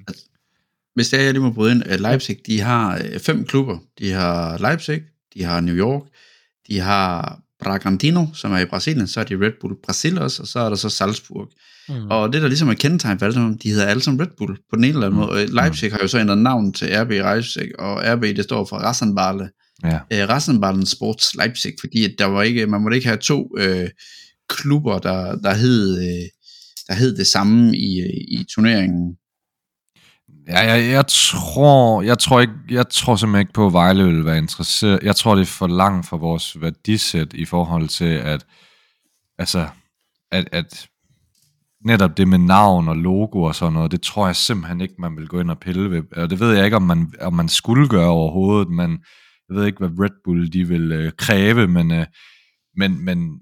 [0.96, 3.78] hvis er, jeg lige må bryde ind, at Leipzig, de har øh, fem klubber.
[3.98, 5.00] De har Leipzig,
[5.35, 6.02] de har New York,
[6.68, 10.48] de har Bragantino, som er i Brasilien, så er de Red Bull Brasil også, og
[10.48, 11.48] så er der så Salzburg.
[11.88, 12.11] Mm.
[12.11, 14.76] Og det, der ligesom er kendetegn for alle de hedder alle som Red Bull på
[14.76, 15.26] den ene eller anden mm.
[15.26, 15.46] måde.
[15.46, 19.48] Leipzig har jo så ændret navn til RB Leipzig, og RB det står for Rassenballe.
[19.85, 19.98] Ja.
[20.12, 23.88] Øh, Rassenballen Sports Leipzig, fordi at der var ikke, man måtte ikke have to øh,
[24.48, 26.28] klubber, der, der, hed, øh,
[26.88, 29.16] der hed det samme i, øh, i turneringen.
[30.48, 34.24] Ja, jeg, jeg tror, jeg tror ikke, jeg tror simpelthen ikke på, at Vejle vil
[34.24, 35.00] være interesseret.
[35.02, 38.46] Jeg tror, det er for langt for vores værdisæt i forhold til, at,
[39.38, 39.68] altså,
[40.32, 40.88] at, at
[41.85, 45.16] netop det med navn og logo og sådan noget, det tror jeg simpelthen ikke, man
[45.16, 46.02] vil gå ind og pille ved.
[46.16, 48.90] Og det ved jeg ikke, om man, om man skulle gøre overhovedet, men
[49.48, 52.06] jeg ved ikke, hvad Red Bull de vil øh, kræve, men, øh,
[52.76, 53.40] men, men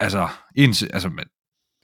[0.00, 1.10] altså, en, altså,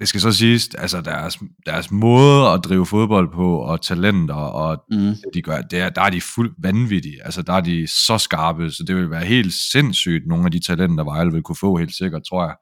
[0.05, 4.85] det skal så siges, altså deres, deres måde at drive fodbold på, og talenter, og
[4.91, 4.99] mm.
[4.99, 7.25] det de gør, det er, der er de fuldt vanvittige.
[7.25, 10.67] Altså der er de så skarpe, så det vil være helt sindssygt, nogle af de
[10.67, 12.57] talenter, Vejle vil kunne få helt sikkert, tror jeg.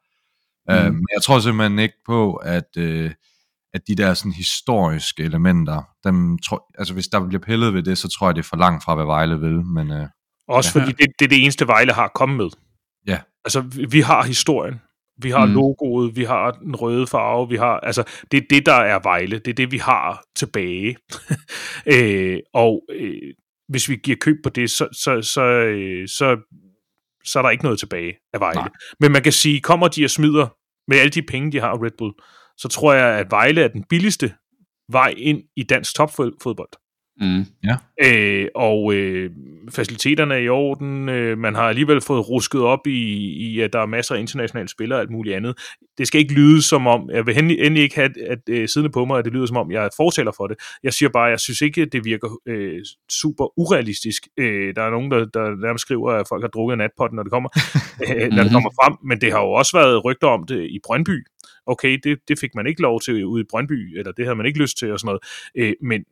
[0.68, 0.86] Mm.
[0.86, 3.10] Uh, men jeg tror simpelthen ikke på, at, uh,
[3.74, 7.98] at de der sådan historiske elementer, dem tror, altså hvis der bliver pillet ved det,
[7.98, 9.64] så tror jeg, det er for langt fra, hvad Vejle vil.
[9.64, 10.06] Men, uh,
[10.48, 10.80] Også ja.
[10.80, 12.48] fordi det, det er det eneste, Vejle har kommet med.
[13.06, 13.18] Ja.
[13.44, 14.80] Altså, vi har historien.
[15.22, 15.52] Vi har mm.
[15.52, 19.38] logoet, vi har den røde farve, vi har, altså, det er det, der er Vejle,
[19.38, 20.96] det er det, vi har tilbage.
[21.94, 23.34] øh, og øh,
[23.68, 26.36] hvis vi giver køb på det, så, så, så, øh, så,
[27.24, 28.60] så er der ikke noget tilbage af Vejle.
[28.60, 28.70] Nej.
[29.00, 30.48] Men man kan sige, kommer de og smider
[30.88, 32.12] med alle de penge, de har Red Bull,
[32.56, 34.34] så tror jeg, at Vejle er den billigste
[34.92, 36.81] vej ind i dansk topfodbold.
[37.20, 37.44] Mm.
[37.64, 37.76] Ja.
[38.04, 39.30] Øh, og øh,
[39.70, 41.08] faciliteterne er i orden.
[41.08, 42.90] Øh, man har alligevel fået rusket op i,
[43.50, 45.58] i, at der er masser af internationale spillere og alt muligt andet.
[45.98, 48.92] Det skal ikke lyde som om, jeg vil endelig ikke have at, at, at siddende
[48.92, 50.56] på mig, at det lyder som om, jeg er fortaler for det.
[50.82, 54.28] Jeg siger bare, at jeg synes ikke, at det virker øh, super urealistisk.
[54.38, 57.32] Øh, der er nogen, der, der nærmest skriver, at folk har drukket natpotten, når det
[57.32, 57.48] kommer,
[58.08, 58.52] øh, når det mhm.
[58.52, 58.96] kommer frem.
[59.04, 61.26] Men det har jo også været rygter om det i Brøndby.
[61.66, 64.46] Okay, det, det fik man ikke lov til ude i Brøndby, eller det havde man
[64.46, 65.22] ikke lyst til og sådan noget.
[65.56, 66.04] Øh, men,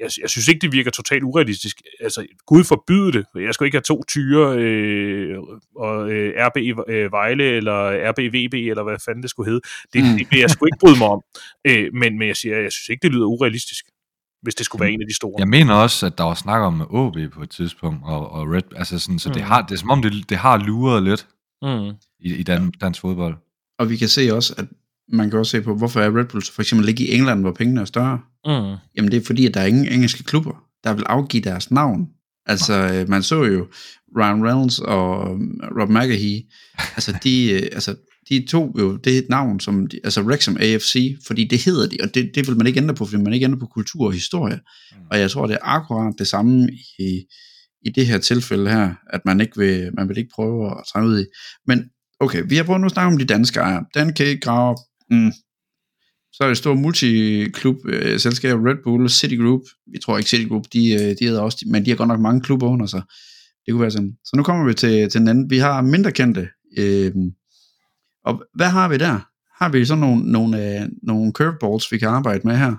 [0.00, 1.82] jeg, jeg synes ikke, det virker totalt urealistisk.
[2.00, 3.24] Altså, Gud forbyde det.
[3.34, 5.38] Jeg skal ikke have to tyre, øh,
[5.76, 6.56] og øh, RB
[6.88, 9.60] øh, Vejle, eller RB VB, eller hvad fanden det skulle hedde.
[9.92, 10.18] Det, mm.
[10.18, 11.22] det vil jeg sgu ikke bryde mig om.
[11.64, 13.84] Øh, men, men jeg siger, jeg synes ikke, det lyder urealistisk
[14.44, 15.34] hvis det skulle være en af de store.
[15.38, 18.62] Jeg mener også, at der var snak om OB på et tidspunkt, og, og Red,
[18.76, 19.32] altså sådan, så mm.
[19.32, 21.26] det, har, det er som om, det, det har luret lidt
[21.62, 21.92] mm.
[22.20, 23.34] i, i dan, dansk fodbold.
[23.78, 24.66] Og vi kan se også, at
[25.12, 27.52] man kan også se på, hvorfor er Red Bull for eksempel ligge i England, hvor
[27.52, 28.20] pengene er større?
[28.46, 28.76] Mm.
[28.96, 32.08] Jamen det er fordi, at der er ingen engelske klubber, der vil afgive deres navn.
[32.46, 33.66] Altså, øh, man så jo
[34.16, 36.42] Ryan Reynolds og øhm, Rob McAhee,
[36.78, 37.96] altså de, øh, altså,
[38.28, 41.96] de tog jo det et navn, som, de, altså Wrexham AFC, fordi det hedder de,
[42.02, 44.12] og det, det vil man ikke ændre på, fordi man ikke ændrer på kultur og
[44.12, 44.60] historie.
[45.10, 47.24] Og jeg tror, det er akkurat det samme i,
[47.82, 51.08] i det her tilfælde her, at man ikke vil, man vil ikke prøve at trænge
[51.08, 51.24] ud i.
[51.66, 51.84] Men
[52.20, 53.84] okay, vi har prøvet nu at snakke om de danske ejere.
[53.94, 54.40] Dan K.
[54.40, 54.76] Graver,
[55.14, 55.32] mm,
[56.32, 59.60] så er det store multiklub øh, selskab Red Bull, Citigroup.
[59.92, 62.40] Vi tror ikke Citigroup, de, øh, de hedder også, men de har godt nok mange
[62.40, 63.02] klubber under sig.
[63.66, 64.12] Det kunne være sådan.
[64.24, 65.50] Så nu kommer vi til, til den anden.
[65.50, 66.48] Vi har mindre kendte.
[66.78, 67.12] Øh,
[68.24, 69.20] og hvad har vi der?
[69.62, 72.74] Har vi sådan nogle, nogle, øh, nogle curveballs, vi kan arbejde med her?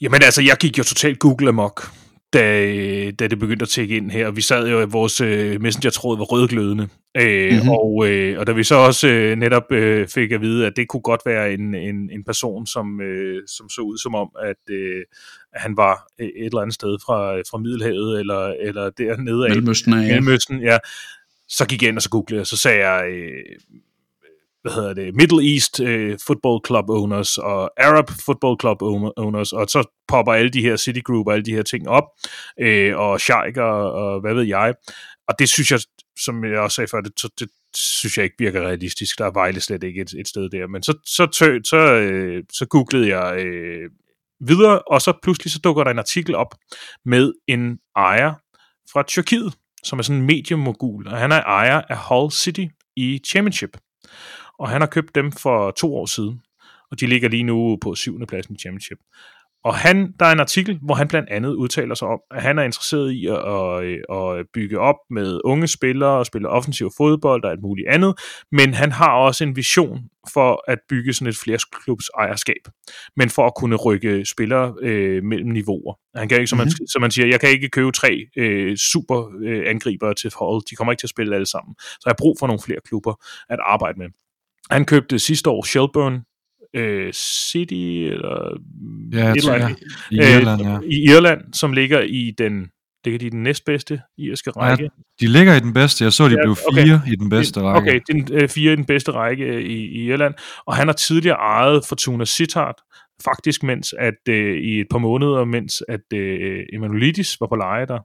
[0.00, 1.90] Jamen altså, jeg gik jo totalt Google amok,
[2.34, 4.30] da, da det begyndte at tække ind her.
[4.30, 6.88] Vi sad jo, at vores øh, messenger-tråd var rødglødende.
[7.16, 7.54] Øh, Mhm.
[7.56, 7.68] mm-hmm.
[7.68, 10.88] og, øh, og da vi så også øh, netop øh, fik at vide, at det
[10.88, 14.74] kunne godt være en, en, en person, som, øh, som så ud som om, at,
[14.74, 15.02] øh,
[15.54, 19.50] han var øh, et eller andet sted fra, fra Middelhavet, eller, eller dernede af.
[19.50, 19.98] Mellemøsten ja.
[20.00, 20.78] Mellemøsten, ja.
[21.48, 23.42] Så gik jeg ind, og så googlede jeg, så sagde jeg, øh,
[24.64, 28.82] hvad hedder det, Middle East øh, Football Club Owners og Arab Football Club
[29.16, 32.04] Owners, og så popper alle de her Citigroup og alle de her ting op,
[32.60, 34.74] øh, og Sheikh og, og hvad ved jeg.
[35.28, 35.80] Og det synes jeg,
[36.24, 39.18] som jeg også sagde før, det, det, det synes jeg ikke virker realistisk.
[39.18, 40.66] Der er Vejle slet ikke et, et sted der.
[40.66, 43.90] Men så, så, tø, så, øh, så googlede jeg øh,
[44.40, 46.54] videre, og så pludselig så dukker der en artikel op
[47.04, 48.32] med en ejer
[48.92, 53.20] fra Tyrkiet, som er sådan en mediemogul, og han er ejer af Hull City i
[53.26, 53.76] Championship.
[54.58, 56.40] Og han har købt dem for to år siden,
[56.90, 58.98] og de ligger lige nu på syvende pladsen i Championship.
[59.64, 62.58] Og han, der er en artikel, hvor han blandt andet udtaler sig om, at han
[62.58, 63.38] er interesseret i at,
[64.16, 68.14] at, at bygge op med unge spillere og spille offensiv fodbold og alt muligt andet,
[68.52, 69.98] men han har også en vision
[70.32, 72.68] for at bygge sådan et flersklubs ejerskab,
[73.16, 75.94] men for at kunne rykke spillere øh, mellem niveauer.
[76.18, 76.72] Han kan ikke, som, mm-hmm.
[76.80, 80.62] man, som man siger, jeg kan ikke købe tre øh, super øh, angribere til hold,
[80.70, 82.80] de kommer ikke til at spille alle sammen, så jeg har brug for nogle flere
[82.88, 83.14] klubber
[83.48, 84.06] at arbejde med.
[84.70, 86.22] Han købte sidste år Shelburne
[86.76, 88.58] øh, City, eller
[89.12, 89.64] Ja, et eller ja.
[89.64, 89.78] andet,
[90.10, 90.78] I øh, Irland, ja.
[90.90, 92.66] i Irland, som ligger i den,
[93.04, 94.90] ligger de i den næstbedste irske række.
[95.20, 96.04] De ligger i den bedste.
[96.04, 96.82] Jeg så, de Ja, blev okay.
[96.84, 97.90] fire i den bedste række.
[97.90, 100.34] Okay, den øh, fire i den bedste række øh, i, i Irland,
[100.66, 102.76] og han har tidligere ejet Fortuna Sittard,
[103.24, 107.86] faktisk mens at øh, i et par måneder, mens at øh, Emanuelidis var på leje
[107.86, 107.98] der.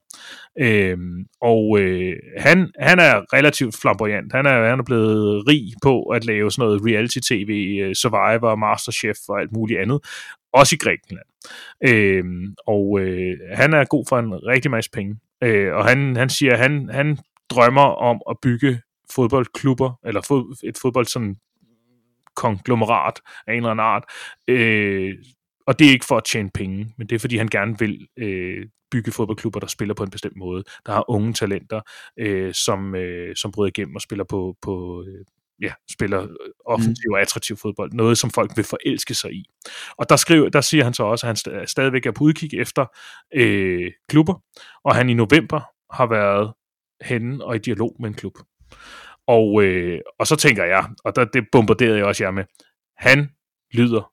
[0.60, 0.98] Øh,
[1.42, 4.34] og øh, han, han er relativt flamboyant.
[4.34, 9.18] Han er, han er blevet rig på at lave sådan noget reality-tv, øh, Survivor, Masterchef
[9.30, 10.00] og alt muligt andet.
[10.54, 11.30] Også i Grækenland.
[11.88, 12.24] Øh,
[12.68, 15.16] og øh, han er god for en rigtig masse penge.
[15.44, 17.18] Øh, og han, han siger, at han, han
[17.50, 18.82] drømmer om at bygge
[19.16, 21.36] fodboldklubber, eller fod, et fodbold sådan
[22.40, 24.04] konglomerat af en eller anden art.
[24.48, 25.16] Øh,
[25.68, 28.08] og det er ikke for at tjene penge, men det er fordi, han gerne vil
[28.18, 31.82] øh, bygge fodboldklubber, der spiller på en bestemt måde, der har unge talenter,
[32.20, 35.26] øh, som, øh, som bryder igennem og spiller på, på øh,
[35.62, 36.28] ja, spiller
[36.66, 37.92] offensiv og attraktiv fodbold.
[37.94, 39.46] Noget, som folk vil forelske sig i.
[39.98, 42.60] Og der, skriver, der siger han så også, at han st- stadigvæk er på udkig
[42.60, 42.86] efter
[43.34, 44.44] øh, klubber,
[44.84, 45.62] og han i november
[45.94, 46.54] har været
[47.02, 48.34] henne og i dialog med en klub.
[49.36, 52.44] Og, øh, og så tænker jeg, og der, det bombarderede jeg også jer med,
[52.98, 53.30] han
[53.74, 54.12] lyder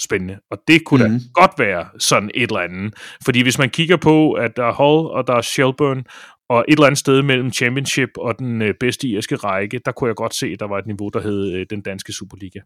[0.00, 0.38] spændende.
[0.50, 1.10] Og det kunne mm.
[1.10, 1.20] da Mhm.
[1.34, 2.94] godt være sådan et eller andet.
[3.24, 6.04] Fordi hvis man kigger på, at der er Hull og der er Shelburne,
[6.48, 10.08] og et eller andet sted mellem Championship og den øh, bedste irske række, der kunne
[10.08, 12.60] jeg godt se, at der var et niveau, der hed øh, den danske Superliga.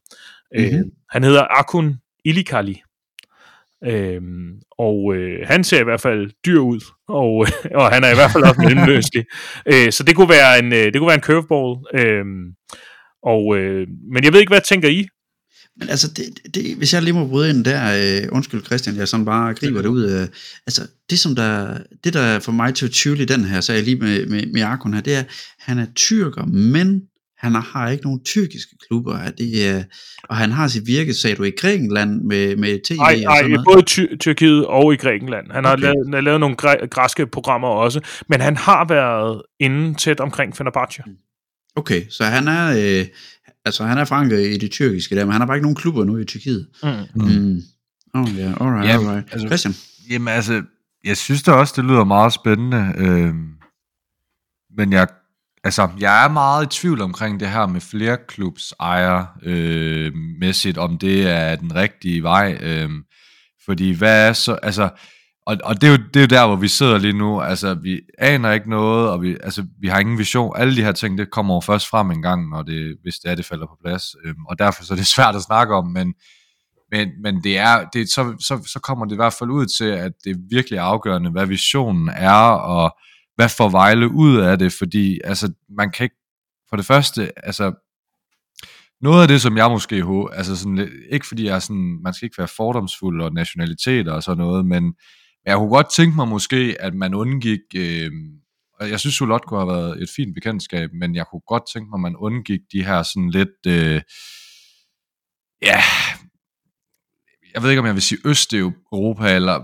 [0.57, 0.79] Mm-hmm.
[0.79, 2.83] Øh, han hedder Akun Ilikali.
[3.87, 8.11] Øhm, og øh, han ser i hvert fald dyr ud, og, øh, og han er
[8.11, 9.25] i hvert fald også mellemløselig.
[9.73, 11.79] øh, så det kunne være en, øh, det kunne være en curveball.
[11.95, 12.45] Øhm,
[13.23, 15.07] og, øh, men jeg ved ikke, hvad tænker I?
[15.77, 17.83] Men altså, det, det, hvis jeg lige må bryde ind der,
[18.23, 20.11] øh, undskyld Christian, jeg sådan bare griber det ud.
[20.11, 20.29] Øh,
[20.67, 23.83] altså, det som der, det der får mig til at tvivle i den her sag
[23.83, 25.25] lige med, med, med Arkon her, det er,
[25.59, 27.03] han er tyrker, men
[27.41, 29.15] han har ikke nogen tyrkiske klubber.
[29.17, 29.85] Er Det er,
[30.25, 33.37] og han har sit virke, sagde du, i Grækenland med, med tv Nej, og nej
[33.39, 33.67] sådan noget.
[33.73, 35.51] både Ty- Tyrkiet og i Grækenland.
[35.51, 35.83] Han har Okay.
[35.83, 40.21] lavet, han har lavet nogle græ- græske programmer også, men han har været inde tæt
[40.21, 41.03] omkring Fenerbahce.
[41.77, 43.07] Okay, så han er, øh,
[43.65, 46.05] altså han er forankret i det tyrkiske der, men han har bare ikke nogen klubber
[46.05, 46.69] nu i Tyrkiet.
[46.83, 46.89] Mm.
[47.15, 47.29] Mm.
[47.31, 47.61] Mm.
[48.15, 49.33] Oh ja, yeah, alright, Jamen, alright.
[49.33, 49.75] altså- Christian?
[50.11, 50.63] Jamen altså,
[51.05, 52.93] jeg synes da også, det lyder meget spændende.
[52.99, 53.35] Øh,
[54.77, 55.09] men jeg,
[55.65, 60.79] altså, jeg er meget i tvivl omkring det her med flere klubs ejer øh, mæssigt,
[60.79, 62.59] om det er den rigtige vej.
[62.61, 62.91] Øh,
[63.65, 64.91] fordi hvad er så, altså,
[65.47, 67.41] og, og det, er jo, det er jo der, hvor vi sidder lige nu.
[67.41, 70.53] Altså, vi aner ikke noget, og vi, altså, vi har ingen vision.
[70.57, 73.31] Alle de her ting, det kommer jo først frem en gang, når det, hvis det
[73.31, 74.03] er, det falder på plads.
[74.25, 76.15] Øhm, og derfor så er det svært at snakke om, men,
[76.93, 79.85] men, men det er, det, så, så, så kommer det i hvert fald ud til,
[79.85, 82.97] at det er virkelig afgørende, hvad visionen er, og
[83.41, 86.17] hvad får Vejle ud af det, fordi altså, man kan ikke,
[86.69, 87.73] for det første, altså,
[89.01, 92.15] noget af det, som jeg måske håber, altså sådan, ikke fordi jeg er sådan, man
[92.15, 94.95] skal ikke være fordomsfuld og nationaliteter og sådan noget, men
[95.47, 98.11] jeg kunne godt tænke mig måske, at man undgik, øh,
[98.81, 101.91] og jeg synes, Solot kunne have været et fint bekendtskab, men jeg kunne godt tænke
[101.91, 104.01] mig, at man undgik de her sådan lidt, øh,
[105.63, 105.81] ja,
[107.55, 109.61] jeg ved ikke, om jeg vil sige Østeuropa, eller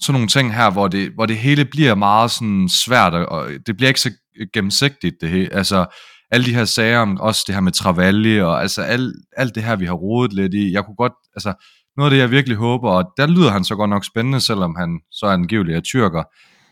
[0.00, 3.76] sådan nogle ting her, hvor det, hvor det hele bliver meget sådan svært, og det
[3.76, 4.10] bliver ikke så
[4.52, 5.52] gennemsigtigt, det hele.
[5.52, 5.86] Altså,
[6.30, 9.62] alle de her sager om også det her med Travalli, og altså alt, alt det
[9.62, 11.54] her, vi har rodet lidt i, jeg kunne godt, altså,
[11.96, 14.76] noget af det, jeg virkelig håber, og der lyder han så godt nok spændende, selvom
[14.78, 16.22] han så er angiveligt er tyrker,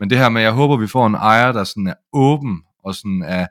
[0.00, 2.94] men det her med, jeg håber, vi får en ejer, der sådan er åben, og
[2.94, 3.46] sådan er,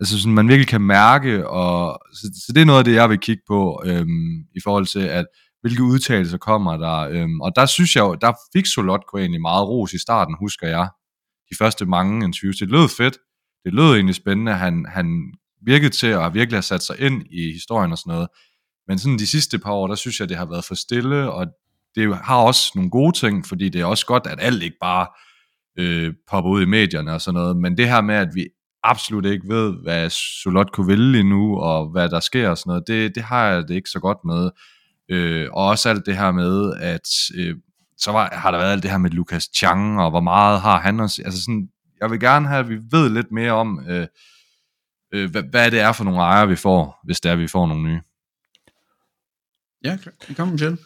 [0.00, 3.10] altså sådan, man virkelig kan mærke, og så, så det er noget af det, jeg
[3.10, 5.26] vil kigge på, øhm, i forhold til, at
[5.64, 9.68] hvilke udtalelser kommer der, øhm, og der synes jeg jo, der fik Solotko egentlig meget
[9.68, 10.88] ros i starten, husker jeg,
[11.50, 13.18] de første mange interviews, det lød fedt,
[13.64, 15.06] det lød egentlig spændende, han, han
[15.66, 18.28] virkede til at virkelig have sat sig ind i historien og sådan noget,
[18.88, 21.46] men sådan de sidste par år, der synes jeg, det har været for stille, og
[21.94, 25.06] det har også nogle gode ting, fordi det er også godt, at alt ikke bare
[25.78, 28.46] øh, popper ud i medierne og sådan noget, men det her med, at vi
[28.82, 32.70] absolut ikke ved, hvad Solot kunne vælge lige nu, og hvad der sker og sådan
[32.70, 34.50] noget, det, det har jeg det ikke så godt med.
[35.08, 37.56] Øh, og også alt det her med, at øh,
[37.98, 40.80] så var, har der været alt det her med Lukas Chang, og hvor meget har
[40.80, 41.68] han også, altså sådan,
[42.00, 44.06] jeg vil gerne have, at vi ved lidt mere om, øh,
[45.14, 47.66] øh, hvad, hvad det er for nogle ejere, vi får, hvis det er, vi får
[47.66, 48.00] nogle nye.
[49.84, 49.98] Ja,
[50.36, 50.78] kom til.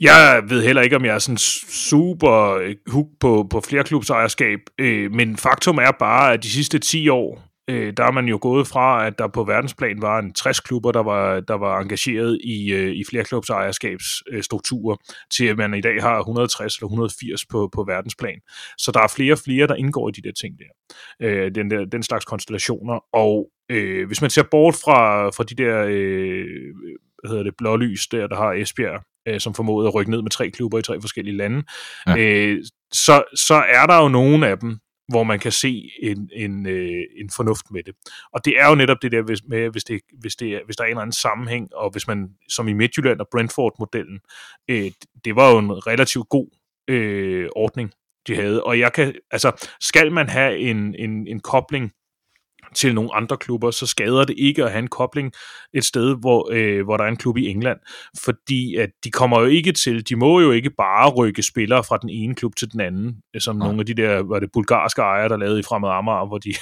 [0.00, 5.36] Jeg ved heller ikke, om jeg er sådan super hook på, på flerklubsejerskab, øh, men
[5.36, 9.06] faktum er bare, at de sidste 10 år, øh, der er man jo gået fra,
[9.06, 12.92] at der på verdensplan var en 60 klubber, der var, der var engageret i, øh,
[12.92, 18.40] i flerklubsejerskabsstrukturer, øh, til at man i dag har 160 eller 180 på, på verdensplan.
[18.78, 20.64] Så der er flere og flere, der indgår i de der ting der,
[21.26, 25.54] øh, den, der den slags konstellationer, og øh, hvis man ser bort fra, fra de
[25.54, 26.46] der øh,
[27.20, 30.30] hvad hedder det, blålys der, der har Esbjerg, øh, som formåede at rykke ned med
[30.30, 31.62] tre klubber i tre forskellige lande,
[32.06, 32.16] ja.
[32.18, 34.78] øh, så, så er der jo nogle af dem,
[35.10, 37.94] hvor man kan se en, en, øh, en fornuft med det.
[38.32, 40.76] Og det er jo netop det der hvis, med, hvis, det, hvis, det, er, hvis
[40.76, 44.20] der er en eller anden sammenhæng, og hvis man, som i Midtjylland og Brentford-modellen,
[44.68, 44.90] øh,
[45.24, 46.48] det var jo en relativt god
[46.88, 47.90] øh, ordning,
[48.26, 48.64] de havde.
[48.64, 51.92] Og jeg kan, altså, skal man have en, en, en kobling
[52.74, 55.32] til nogle andre klubber, så skader det ikke at have en kobling
[55.74, 57.78] et sted, hvor, øh, hvor der er en klub i England.
[58.24, 61.98] Fordi at de kommer jo ikke til, de må jo ikke bare rykke spillere fra
[62.02, 63.64] den ene klub til den anden, som ja.
[63.64, 66.54] nogle af de der, var det bulgarske ejere, der lavede i Fremad Amager, hvor de,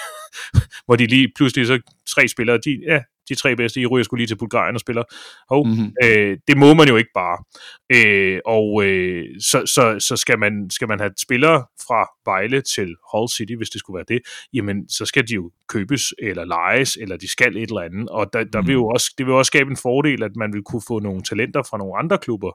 [0.87, 1.81] hvor de lige pludselig så
[2.15, 5.03] tre spillere, de, ja, de tre bedste, I ryger skulle lige til Bulgarien og spiller.
[5.51, 5.93] Hov, mm-hmm.
[6.05, 7.39] øh, det må man jo ikke bare.
[7.95, 12.95] Øh, og øh, så, så, så skal, man, skal man have spillere fra Vejle til
[13.13, 14.21] Hull City, hvis det skulle være det,
[14.53, 18.09] jamen så skal de jo købes eller lejes, eller de skal et eller andet.
[18.09, 18.67] Og der, der mm-hmm.
[18.67, 21.23] vil jo også, det vil også skabe en fordel, at man vil kunne få nogle
[21.23, 22.53] talenter fra nogle andre klubber,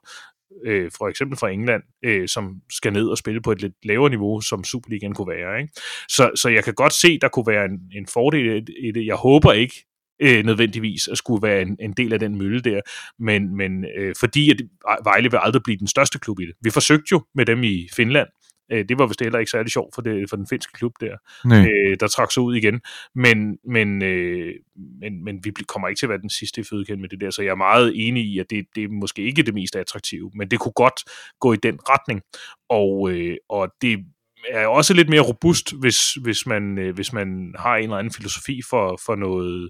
[0.65, 4.09] øh, for eksempel fra England, øh, som skal ned og spille på et lidt lavere
[4.09, 5.61] niveau, som Superligaen kunne være.
[5.61, 5.73] Ikke?
[6.09, 9.05] Så, så jeg kan godt se, der kunne være en, en fordel i det.
[9.05, 9.85] Jeg håber ikke,
[10.19, 12.81] øh, nødvendigvis at skulle være en, en del af den mølle der,
[13.19, 14.57] men, men øh, fordi at
[15.03, 16.53] Vejle vil aldrig blive den største klub i det.
[16.61, 18.27] Vi forsøgte jo med dem i Finland,
[18.71, 21.17] øh, det var vist heller ikke særlig sjovt for, det, for den finske klub der,
[21.45, 22.81] øh, der trak sig ud igen,
[23.15, 24.53] men, men, øh,
[25.01, 27.29] men, men vi kommer ikke til at være den sidste i fødekæden med det der,
[27.29, 30.31] så jeg er meget enig i, at det, det er måske ikke det mest attraktive,
[30.35, 31.03] men det kunne godt
[31.39, 32.21] gå i den retning,
[32.69, 34.05] og, øh, og det
[34.49, 38.13] er også lidt mere robust, hvis, hvis, man, øh, hvis man har en eller anden
[38.13, 39.69] filosofi for, for noget,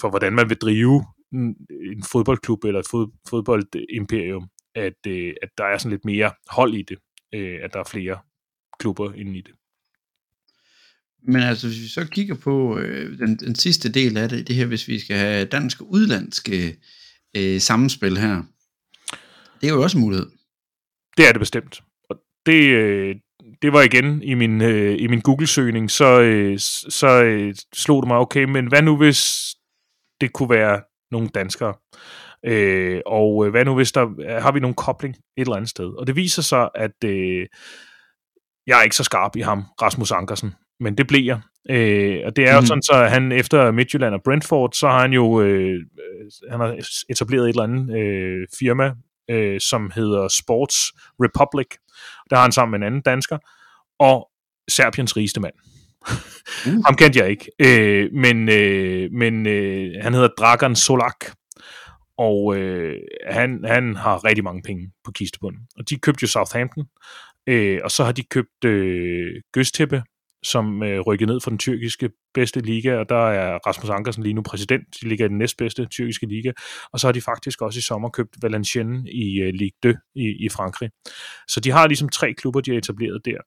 [0.00, 1.56] for hvordan man vil drive en,
[1.92, 6.74] en fodboldklub eller et fod, fodboldimperium, at, øh, at der er sådan lidt mere hold
[6.74, 6.98] i det,
[7.34, 8.18] øh, at der er flere
[8.78, 9.54] klubber inde i det.
[11.28, 14.56] Men altså, hvis vi så kigger på øh, den, den sidste del af det, det
[14.56, 16.76] her, hvis vi skal have dansk og udlandske
[17.36, 18.42] øh, sammenspil her,
[19.60, 20.26] det er jo også en mulighed.
[21.16, 21.82] Det er det bestemt.
[22.10, 23.16] Og det, øh,
[23.64, 26.58] det var igen i min, øh, i min Google-søgning, så, øh,
[26.88, 29.44] så øh, slog det mig, okay, men hvad nu hvis
[30.20, 31.74] det kunne være nogle danskere?
[32.46, 35.98] Øh, og øh, hvad nu hvis der har vi nogle kobling et eller andet sted?
[35.98, 37.46] Og det viser sig, at øh,
[38.66, 41.40] jeg er ikke så skarp i ham, Rasmus Ankersen, men det blev jeg.
[41.70, 42.66] Øh, og det er jo mm.
[42.66, 45.80] sådan, så han efter Midtjylland og Brentford, så har han jo øh,
[46.50, 46.76] han har
[47.10, 48.92] etableret et eller andet øh, firma,
[49.30, 50.76] øh, som hedder Sports
[51.20, 51.66] Republic,
[52.30, 53.38] Der har han sammen med en anden dansker,
[53.98, 54.30] og
[54.68, 55.54] Serbiens rigeste mand.
[56.66, 56.84] Uh.
[56.84, 61.24] Ham kendte jeg ikke, øh, men, øh, men øh, han hedder Dragan Solak,
[62.18, 62.96] og øh,
[63.30, 65.60] han, han har rigtig mange penge på kistebunden.
[65.78, 66.84] Og de købte jo Southampton,
[67.46, 70.02] øh, og så har de købt øh, Göztepe,
[70.44, 74.32] som øh, rykkede ned fra den tyrkiske bedste liga, og der er Rasmus Ankersen lige
[74.32, 74.82] nu præsident.
[75.00, 76.52] De ligger i den næstbedste tyrkiske liga.
[76.92, 80.44] Og så har de faktisk også i sommer købt Valenciennes i øh, Ligue 2 i,
[80.44, 80.90] i Frankrig.
[81.48, 83.38] Så de har ligesom tre klubber, de har etableret der.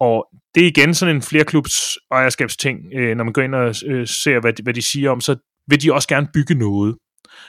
[0.00, 4.06] Og det er igen sådan en flerklubs ejerskabsting, øh, når man går ind og øh,
[4.06, 5.36] ser, hvad de, hvad de siger om, så
[5.68, 6.96] vil de også gerne bygge noget.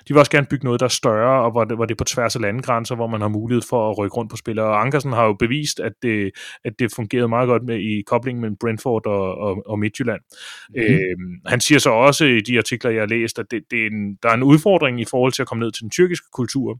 [0.07, 1.97] De vil også gerne bygge noget, der er større, og hvor det, hvor det er
[1.97, 4.65] på tværs af landegrænser, hvor man har mulighed for at rykke rundt på spillere.
[4.65, 6.31] Og Ankersen har jo bevist, at det,
[6.65, 10.21] at det fungerede meget godt med i koblingen mellem Brentford og, og, og Midtjylland.
[10.69, 10.81] Mm.
[10.81, 13.87] Øh, han siger så også i de artikler, jeg har læst, at det, det er
[13.87, 16.79] en, der er en udfordring i forhold til at komme ned til den tyrkiske kultur,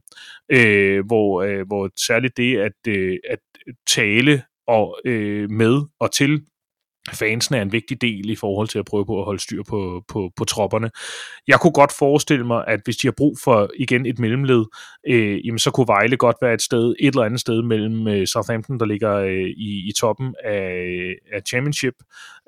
[0.52, 3.38] øh, hvor, øh, hvor særligt det at, øh, at
[3.86, 6.40] tale og øh, med og til
[7.10, 10.04] fansene er en vigtig del i forhold til at prøve på at holde styr på,
[10.08, 10.90] på, på tropperne.
[11.48, 14.64] Jeg kunne godt forestille mig, at hvis de har brug for igen et mellemled,
[15.08, 18.26] øh, jamen så kunne Vejle godt være et sted, et eller andet sted mellem øh,
[18.26, 21.94] Southampton, der ligger øh, i, i toppen af, af championship,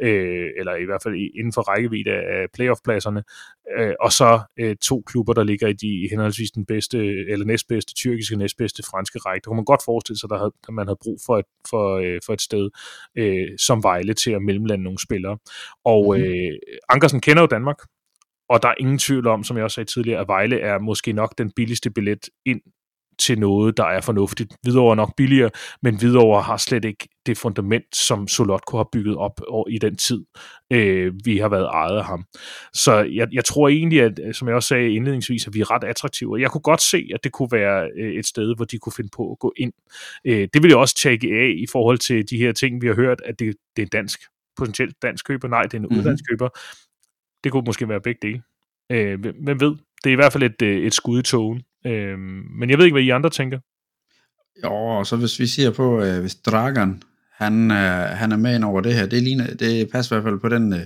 [0.02, 3.22] øh, eller i hvert fald inden for rækkevidde af playoff-pladserne,
[3.78, 6.98] øh, og så øh, to klubber, der ligger i de henholdsvis den bedste,
[7.28, 9.44] eller næstbedste tyrkiske, næstbedste franske række.
[9.44, 12.32] Der kunne man godt forestille sig, at man havde brug for et, for, øh, for
[12.32, 12.70] et sted
[13.18, 15.38] øh, som Vejle til at mellemlande nogle spillere.
[15.84, 16.24] Og mm.
[16.24, 16.52] øh,
[16.88, 17.78] Ankersen kender jo Danmark,
[18.48, 21.12] og der er ingen tvivl om, som jeg også sagde tidligere, at Vejle er måske
[21.12, 22.60] nok den billigste billet ind
[23.18, 24.56] til noget, der er fornuftigt.
[24.62, 25.50] Hvidovre er nok billigere,
[25.82, 29.40] men Hvidovre har slet ikke det fundament, som Solotko har bygget op
[29.70, 30.24] i den tid,
[30.72, 32.24] øh, vi har været ejet af ham.
[32.72, 35.84] Så jeg, jeg tror egentlig, at, som jeg også sagde indledningsvis, at vi er ret
[35.84, 38.92] attraktive, jeg kunne godt se, at det kunne være øh, et sted, hvor de kunne
[38.96, 39.72] finde på at gå ind.
[40.24, 42.94] Øh, det vil jeg også tjekke af i forhold til de her ting, vi har
[42.94, 44.20] hørt, at det, det er dansk,
[44.56, 45.48] potentielt dansk køber.
[45.48, 45.98] Nej, det er en mm-hmm.
[45.98, 46.48] udlandsk køber.
[47.44, 48.42] Det kunne måske være begge dele.
[48.92, 49.76] Øh, hvem ved?
[50.04, 51.62] Det er i hvert fald et, et skud i togen.
[51.86, 52.18] Øh,
[52.58, 53.58] men jeg ved ikke, hvad I andre tænker.
[54.64, 57.02] Jo, og så hvis vi siger på, øh, hvis Dragan,
[57.32, 60.30] han, øh, han er med ind over det her, det, ligner, det passer i hvert
[60.30, 60.80] fald på den øh,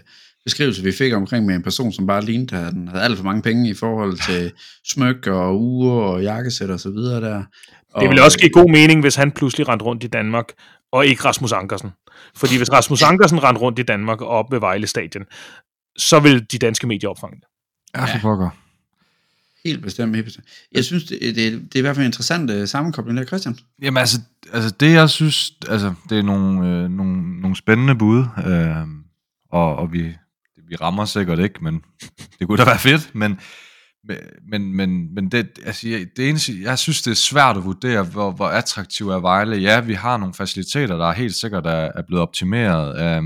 [0.45, 3.25] beskrivelse, vi fik omkring med en person, som bare lignede, at han havde alt for
[3.25, 4.53] mange penge i forhold til
[4.93, 7.45] smykker og uger og jakkesæt og så videre der.
[7.93, 10.45] Og, det ville også give god mening, hvis han pludselig rendte rundt i Danmark,
[10.93, 11.91] og ikke Rasmus Ankersen.
[12.37, 15.25] Fordi hvis Rasmus Ankersen rendte rundt i Danmark og op ved Vejle Stadion,
[15.97, 17.45] så vil de danske medier opfange det.
[17.97, 18.51] Ja, for pokker.
[19.65, 20.47] Helt bestemt, helt bestemt.
[20.73, 23.59] Jeg synes, det, det, det er i hvert fald en interessant uh, sammenkobling der, Christian.
[23.83, 24.21] Jamen altså,
[24.53, 28.77] altså det jeg synes, altså det er nogle, øh, nogle, nogle spændende bud, øh,
[29.51, 30.17] og, og vi,
[30.69, 31.83] vi rammer sikkert ikke, men
[32.39, 33.41] det kunne da være fedt, men,
[34.51, 38.31] men, men, men det, altså, det eneste, jeg synes, det er svært at vurdere, hvor,
[38.31, 39.57] hvor attraktiv er Vejle.
[39.57, 43.23] Ja, vi har nogle faciliteter, der helt sikkert er, er blevet optimeret, øh,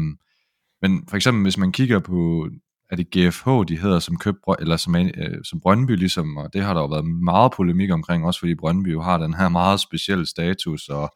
[0.83, 2.49] men for eksempel, hvis man kigger på
[2.91, 6.63] er det GFH, de hedder, som køb, eller som, øh, som Brøndby ligesom, og det
[6.63, 9.81] har der jo været meget polemik omkring, også fordi Brøndby jo har den her meget
[9.81, 11.15] specielle status, og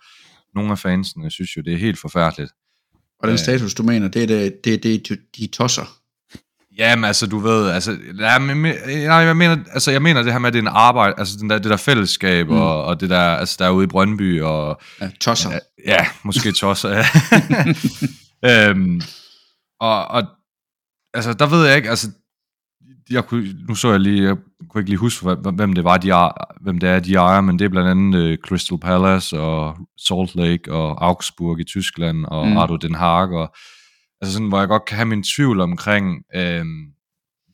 [0.55, 2.53] nogle af fansene synes jo, det er helt forfærdeligt.
[3.19, 5.99] Og den status, du mener, det er det, det, det de tosser?
[6.79, 7.99] Jamen, altså, du ved, altså,
[8.41, 8.57] men,
[8.87, 11.37] nej, jeg mener, altså, jeg mener det her med, at det er en arbejde, altså,
[11.41, 12.57] den der, det der fællesskab, mm.
[12.57, 14.81] og, og det der, altså, der er ude i Brøndby, og...
[15.01, 15.51] Ja, tosser.
[15.51, 17.05] Ja, ja måske tosser, ja.
[18.71, 19.01] øhm,
[19.81, 20.23] og, og
[21.15, 22.11] altså, der ved jeg ikke, altså,
[23.11, 24.37] jeg kunne, nu så jeg lige, jeg
[24.71, 27.59] kunne ikke lige huske, hvem det var, de er, hvem det er, de ejer, men
[27.59, 32.49] det er blandt andet uh, Crystal Palace og Salt Lake og Augsburg i Tyskland og
[32.49, 32.57] mm.
[32.57, 33.55] Ardo Den Haag, og,
[34.21, 36.65] altså sådan, hvor jeg godt kan have min tvivl omkring øh,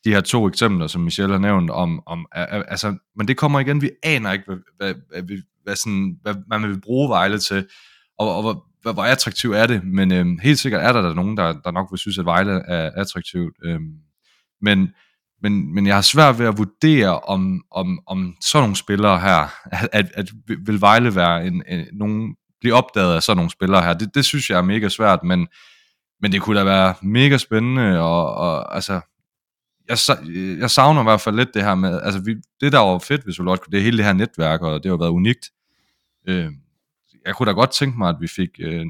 [0.05, 3.83] de her to eksempler, som Michelle har nævnt, om, om altså, men det kommer igen,
[3.83, 7.67] vi aner ikke, hvad, hvad, hvad, hvad, sådan, hvad man vil bruge Vejle til,
[8.19, 11.15] og, og hvor, hvor, hvor attraktiv er det, men øh, helt sikkert er der, der
[11.15, 13.57] nogen, der, der nok vil synes, at Vejle er attraktivt.
[13.65, 13.81] øh,
[14.63, 14.89] men,
[15.43, 19.55] men, men jeg har svært ved at vurdere, om, om, om sådan nogle spillere her,
[19.73, 20.33] at, at, at
[20.67, 23.95] vil Vejle være en, en, nogen, blive opdaget af sådan nogle spillere her.
[23.95, 25.47] Det, det synes jeg er mega svært, men,
[26.23, 29.01] men det kunne da være mega spændende, og, og altså,
[29.89, 29.99] jeg,
[30.59, 33.27] jeg savner i hvert fald lidt det her med, altså vi, det der var fedt
[33.27, 35.51] ved Solotko, det er hele det her netværk, og det har været unikt.
[36.29, 36.53] Øh,
[37.27, 38.87] jeg kunne da godt tænke mig, at vi fik øh,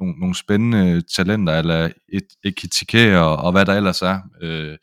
[0.00, 4.76] nogle, nogle spændende talenter, eller et, et og, og hvad der ellers er, øh,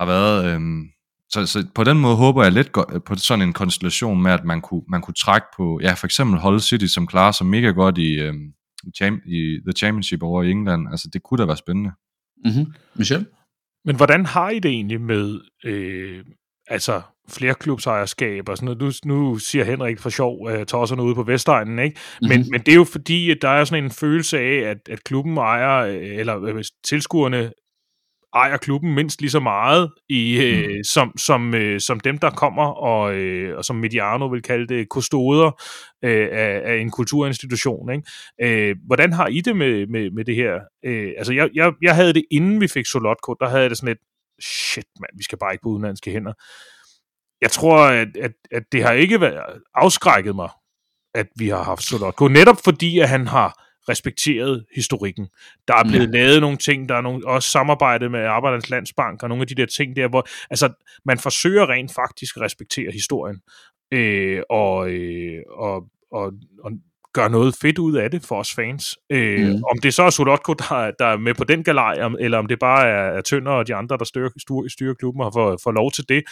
[0.00, 0.44] har været.
[0.44, 0.60] Øh,
[1.30, 2.72] så, så på den måde håber jeg lidt
[3.06, 6.40] på sådan en konstellation med, at man kunne, man kunne trække på, ja, for eksempel
[6.40, 8.34] Hull City, som klarer sig mega godt i, øh,
[9.02, 10.88] øh, i The Championship over i England.
[10.90, 11.90] Altså, det kunne da være spændende.
[12.44, 12.74] Mm-hmm.
[12.94, 13.26] Michel?
[13.84, 16.24] Men hvordan har I det egentlig med, øh,
[16.68, 19.04] altså flere klubsejerskab og sådan noget.
[19.04, 22.00] Nu, nu siger Henrik for sjov, uh, tosserne ude på Vestegnen, ikke?
[22.20, 22.50] Men, mm-hmm.
[22.50, 25.36] men det er jo fordi, at der er sådan en følelse af, at, at klubben
[25.36, 25.84] ejer,
[26.20, 27.52] eller øh, tilskuerne
[28.36, 30.84] ejer klubben mindst lige så meget, i, øh, mm.
[30.84, 34.88] som, som, øh, som dem, der kommer, og, øh, og som Mediano vil kalde det,
[34.88, 35.62] kustoder
[36.04, 37.92] øh, af, af en kulturinstitution.
[37.92, 38.68] Ikke?
[38.68, 40.54] Øh, hvordan har I det med, med, med det her?
[40.84, 43.78] Øh, altså, jeg, jeg, jeg havde det, inden vi fik Solotko, der havde jeg det
[43.78, 44.00] sådan lidt,
[44.42, 46.32] shit mand, vi skal bare ikke på udenlandske hænder.
[47.40, 50.48] Jeg tror, at, at, at det har ikke været afskrækket mig,
[51.14, 55.28] at vi har haft Solotko, netop fordi, at han har respekteret historikken.
[55.68, 56.18] Der er blevet ja.
[56.18, 59.54] lavet nogle ting, der er nogle, også samarbejde med Arbejdernes Landsbank og nogle af de
[59.54, 60.72] der ting der, hvor altså,
[61.04, 63.40] man forsøger rent faktisk at respektere historien
[63.92, 66.32] øh, og, øh, og, og,
[66.64, 66.72] og
[67.16, 68.98] gøre noget fedt ud af det for os fans.
[69.10, 69.62] Øh, mm.
[69.70, 72.58] Om det så er Solotko, der, der er med på den galej, eller om det
[72.58, 75.92] bare er, er Tønder og de andre, der styrer, styrer klubben og får, får lov
[75.92, 76.22] til det,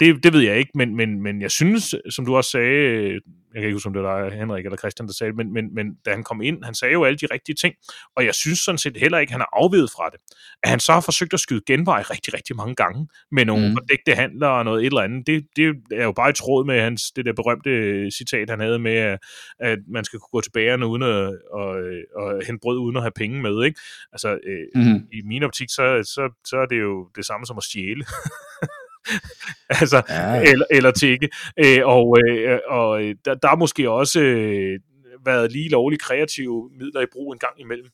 [0.00, 3.20] det, det ved jeg ikke, men, men, men jeg synes, som du også sagde,
[3.54, 5.74] jeg kan ikke huske, om det var Henrik eller Christian, der sagde det, men, men,
[5.74, 7.74] men da han kom ind, han sagde jo alle de rigtige ting,
[8.16, 10.20] og jeg synes sådan set heller ikke, han har afvedet fra det.
[10.62, 13.74] At han så har forsøgt at skyde genvej rigtig, rigtig mange gange med nogle mm.
[13.74, 16.80] fordægte handler og noget et eller andet, det, det er jo bare i tråd med
[16.80, 19.18] hans, det der berømte citat, han havde med,
[19.58, 21.68] at, man skal kunne gå tilbage uden at, og,
[22.16, 23.80] og hente brød uden at have penge med, ikke?
[24.12, 24.38] Altså,
[24.74, 25.08] mm.
[25.12, 28.04] i min optik, så, så, så er det jo det samme som at stjæle.
[29.80, 30.42] altså, ja.
[30.42, 31.28] eller, eller tikke.
[31.58, 34.80] Øh, og øh, og der, der er måske også øh,
[35.24, 37.86] været lige lovligt kreative midler i brug en gang imellem.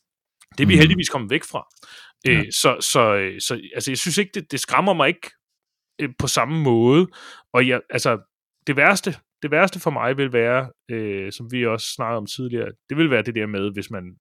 [0.58, 0.78] Det er vi mm.
[0.78, 1.66] heldigvis kommet væk fra.
[2.28, 2.50] Øh, ja.
[2.50, 5.30] så, så, så altså, jeg synes ikke, det, det skræmmer mig ikke
[6.00, 7.06] øh, på samme måde.
[7.52, 8.18] Og jeg, altså,
[8.66, 12.68] det værste, det værste for mig vil være, øh, som vi også snakkede om tidligere,
[12.88, 14.16] det vil være det der med, hvis man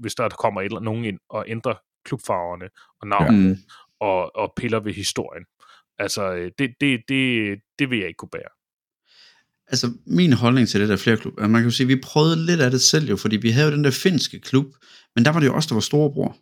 [0.00, 1.74] hvis der kommer et eller nogen ind og ændrer
[2.04, 2.68] klubfarverne
[3.00, 3.54] og navnet ja.
[3.54, 3.56] Mm.
[4.00, 5.44] og, og piller ved historien.
[5.98, 8.52] Altså, øh, det, det, det, det vil jeg ikke kunne bære.
[9.68, 12.60] Altså, min holdning til det der flere klub, man kan jo sige, vi prøvede lidt
[12.60, 14.66] af det selv jo, fordi vi havde jo den der finske klub,
[15.14, 16.36] men der var det jo også der var storebror,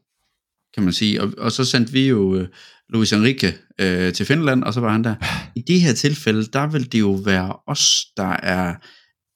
[0.74, 2.48] kan man sige, og, og så sendte vi jo øh,
[2.88, 5.14] Luis Enrique øh, til Finland, og så var han der.
[5.54, 8.74] I det her tilfælde, der vil det jo være os, der er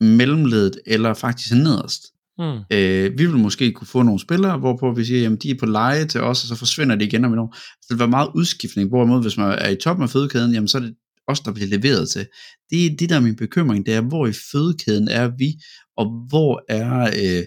[0.05, 2.03] mellemledet, eller faktisk nederst.
[2.39, 2.77] Mm.
[2.77, 5.67] Øh, vi vil måske kunne få nogle spillere, hvorpå vi siger, jamen de er på
[5.67, 7.57] leje til os, og så forsvinder de igen om et år.
[7.57, 10.69] Så det vil være meget udskiftning, hvorimod hvis man er i toppen af fødekæden, jamen
[10.69, 10.95] så er det
[11.29, 12.27] os, der bliver leveret til.
[12.71, 15.55] Det er det, der er min bekymring, det er, hvor i fødekæden er vi,
[15.97, 17.45] og hvor er, øh,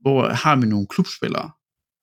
[0.00, 1.50] hvor har vi nogle klubspillere,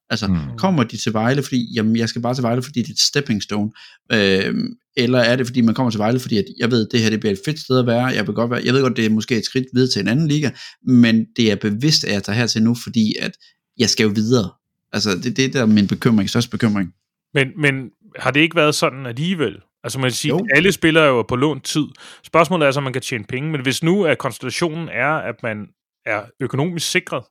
[0.10, 0.58] Altså, mm.
[0.58, 3.00] kommer de til Vejle, fordi, jamen, jeg skal bare til Vejle, fordi det er et
[3.00, 3.72] stepping stone,
[4.12, 4.56] øh,
[4.98, 7.10] eller er det, fordi man kommer til Vejle, fordi at jeg ved, at det her
[7.10, 9.06] det bliver et fedt sted at være, jeg, vil godt være, jeg ved godt, det
[9.06, 10.50] er måske et skridt videre til en anden liga,
[10.88, 13.32] men det er bevidst, at jeg tager hertil nu, fordi at
[13.78, 14.50] jeg skal jo videre.
[14.94, 16.94] Altså, det, det er der min bekymring, største bekymring.
[17.34, 17.90] Men, men
[18.20, 19.56] har det ikke været sådan alligevel?
[19.84, 20.48] Altså man kan sige, jo.
[20.56, 21.86] alle spillere er jo på lånt tid.
[22.24, 25.36] Spørgsmålet er så, om man kan tjene penge, men hvis nu at konstellationen er, at
[25.44, 25.68] man
[26.06, 27.24] er økonomisk sikret,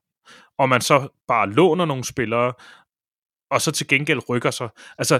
[0.58, 2.52] og man så bare låner nogle spillere,
[3.50, 4.68] og så til gengæld rykker sig.
[4.98, 5.18] Altså,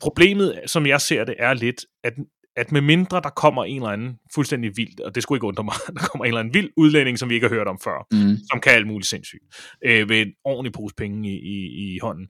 [0.00, 2.12] problemet, som jeg ser det, er lidt, at,
[2.56, 5.64] at med mindre der kommer en eller anden fuldstændig vild, og det skulle ikke undre
[5.64, 8.06] mig, der kommer en eller anden vild udlænding, som vi ikke har hørt om før,
[8.12, 8.36] mm.
[8.50, 9.42] som kan alt muligt sindssygt,
[9.84, 12.28] øh, ved en ordentlig pose penge i, i, i hånden.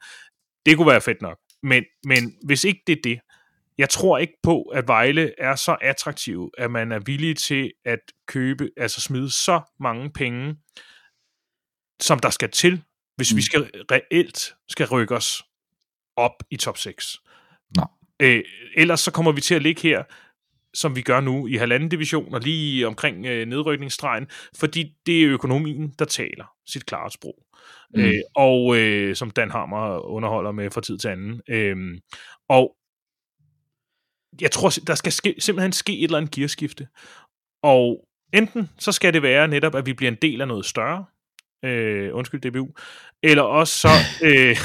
[0.67, 1.39] Det kunne være fedt nok.
[1.63, 3.21] Men, men hvis ikke det er det,
[3.79, 7.99] jeg tror ikke på, at Vejle er så attraktiv, at man er villig til at
[8.29, 10.57] købe, altså smide så mange penge,
[12.01, 12.83] som der skal til,
[13.17, 13.37] hvis mm.
[13.37, 15.43] vi skal reelt skal rykke os
[16.17, 17.19] op i top 6.
[17.77, 17.87] Nej.
[18.21, 18.45] Øh,
[18.77, 20.03] ellers så kommer vi til at ligge her,
[20.75, 24.27] som vi gør nu, i halvanden division og lige omkring øh, nedrykningsstregen,
[24.57, 27.35] fordi det er økonomien, der taler sit klare sprog.
[27.95, 28.01] Mm.
[28.01, 31.41] Øh, og øh, som Dan Hammer underholder med fra tid til anden.
[31.49, 31.77] Øh,
[32.49, 32.77] og
[34.41, 36.89] jeg tror, der skal ske, simpelthen ske et eller andet gearskifte.
[37.63, 41.05] Og enten så skal det være netop, at vi bliver en del af noget større,
[41.65, 42.69] øh, undskyld DBU,
[43.23, 43.89] eller også så,
[44.29, 44.57] øh,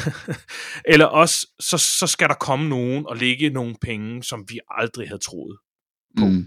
[0.93, 5.07] eller også så, så skal der komme nogen og lægge nogle penge, som vi aldrig
[5.07, 5.57] havde troet
[6.19, 6.25] på.
[6.25, 6.45] Mm.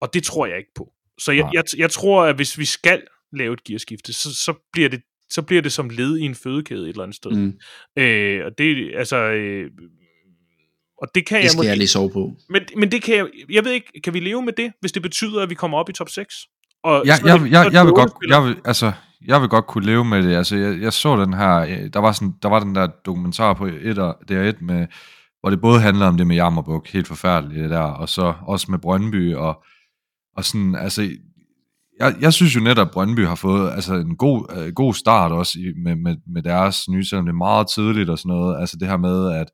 [0.00, 0.92] Og det tror jeg ikke på.
[1.20, 4.88] Så jeg, jeg, jeg tror, at hvis vi skal lave et gearskifte, så, så bliver
[4.88, 7.30] det så bliver det som led i en fødekæde et eller andet sted.
[7.30, 7.58] Mm.
[7.96, 9.70] Øh, og det, altså, øh,
[11.02, 12.32] og det kan det jeg skal jeg lige sove på.
[12.48, 15.02] Men, men det kan jeg, jeg ved ikke, kan vi leve med det, hvis det
[15.02, 16.34] betyder, at vi kommer op i top 6?
[16.84, 18.92] Og ja, jeg, jeg, jeg, jeg vil godt, jeg vil, altså,
[19.26, 20.36] jeg vil godt kunne leve med det.
[20.36, 23.54] Altså, jeg, jeg så den her, øh, der var, sådan, der var den der dokumentar
[23.54, 23.98] på et
[24.30, 24.86] DR1 med,
[25.40, 28.70] hvor det både handler om det med Jammerbuk, helt forfærdeligt det der, og så også
[28.70, 29.64] med Brøndby, og,
[30.36, 31.10] og sådan, altså,
[32.00, 35.32] jeg, jeg synes jo netop, at Brøndby har fået altså, en god, uh, god start
[35.32, 38.60] også i, med, med, med deres nye, selvom det er meget tidligt og sådan noget,
[38.60, 39.50] altså det her med, at,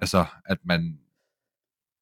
[0.00, 0.94] altså, at man,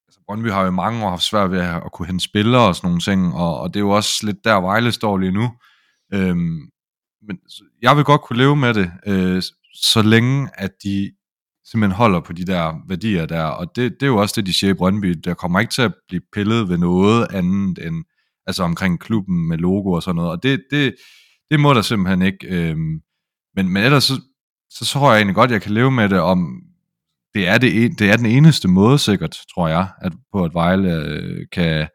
[0.09, 2.67] altså, Brøndby har jo i mange år haft svært ved at, at kunne hente spillere
[2.67, 5.31] og sådan nogle ting, og, og det er jo også lidt der, Vejle står lige
[5.31, 5.51] nu.
[6.13, 6.59] Øhm,
[7.27, 7.37] men
[7.81, 9.41] jeg vil godt kunne leve med det, øh,
[9.73, 11.11] så længe at de
[11.65, 14.59] simpelthen holder på de der værdier der, og det, det er jo også det, de
[14.59, 18.05] siger i Brøndby, der kommer ikke til at blive pillet ved noget andet end,
[18.47, 20.95] altså omkring klubben med logo og sådan noget, og det, det,
[21.51, 23.01] det må der simpelthen ikke, øhm,
[23.55, 24.21] men, men ellers så,
[24.69, 26.61] så tror jeg egentlig godt, jeg kan leve med det, om
[27.33, 30.93] det er, det, det er den eneste måde sikkert, tror jeg, at på at Vejle
[30.93, 31.87] øh, kan,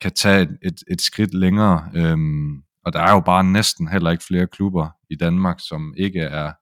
[0.00, 4.10] kan tage et, et, et skridt længere, øhm, og der er jo bare næsten heller
[4.10, 6.52] ikke flere klubber i Danmark, som ikke er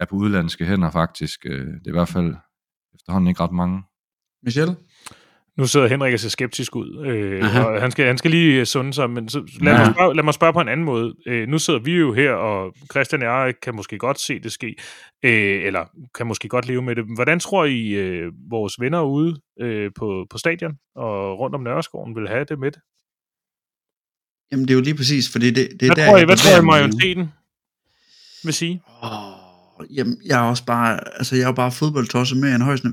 [0.00, 1.46] er på udlandske hænder faktisk.
[1.46, 2.34] Øh, det er i hvert fald
[2.94, 3.82] efterhånden ikke ret mange.
[4.42, 4.76] Michel?
[5.56, 8.92] Nu sidder Henrik og ser skeptisk ud, øh, og han skal, han skal lige sunde
[8.92, 9.78] sig, men så, lad, ja.
[9.78, 11.14] mig spørge, lad mig spørge på en anden måde.
[11.26, 14.52] Øh, nu sidder vi jo her, og Christian og jeg kan måske godt se det
[14.52, 14.74] ske,
[15.24, 15.84] øh, eller
[16.14, 17.04] kan måske godt leve med det.
[17.14, 22.16] Hvordan tror I, øh, vores venner ude øh, på, på stadion og rundt om Nørreskoven
[22.16, 22.80] vil have det med det?
[24.52, 26.10] Jamen, det er jo lige præcis, fordi det, det er hvad der...
[26.10, 27.28] Tror I, hvad tror I, majoriteten
[28.44, 28.82] vil sige?
[29.02, 32.84] Oh, jamen, jeg er også bare, altså jeg er jo bare fodboldtosset med en højst.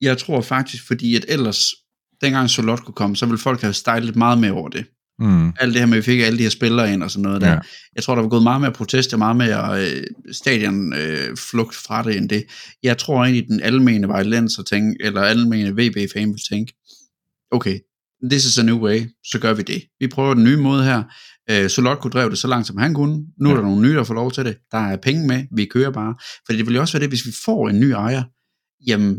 [0.00, 1.74] Jeg tror faktisk, fordi at ellers,
[2.20, 4.84] dengang Solot kunne komme, så ville folk have stejlet meget mere over det.
[5.18, 5.52] Mm.
[5.60, 7.40] Alt det her med, at vi fik alle de her spillere ind og sådan noget
[7.40, 7.50] der.
[7.52, 7.58] Ja.
[7.94, 11.74] Jeg tror, der var gået meget mere protest og meget mere øh, stadion øh, flugt
[11.74, 12.44] fra det end det.
[12.82, 16.74] Jeg tror egentlig, den almene vejlenser tænke, eller almene VB-fan vil tænke,
[17.50, 17.78] okay,
[18.30, 19.82] this is a new way, så gør vi det.
[20.00, 21.02] Vi prøver den nye måde her.
[21.50, 23.26] Øh, Solot kunne drev det så langt, som han kunne.
[23.40, 24.56] Nu er der nogle nye, der får lov til det.
[24.72, 26.14] Der er penge med, vi kører bare.
[26.46, 28.22] For det vil jo også være det, hvis vi får en ny ejer,
[28.86, 29.18] jamen,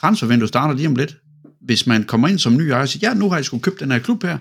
[0.00, 1.16] transfervinduet starter lige om lidt.
[1.68, 3.80] Hvis man kommer ind som ny ejer og siger, ja, nu har jeg sgu købt
[3.80, 4.38] den her klub her,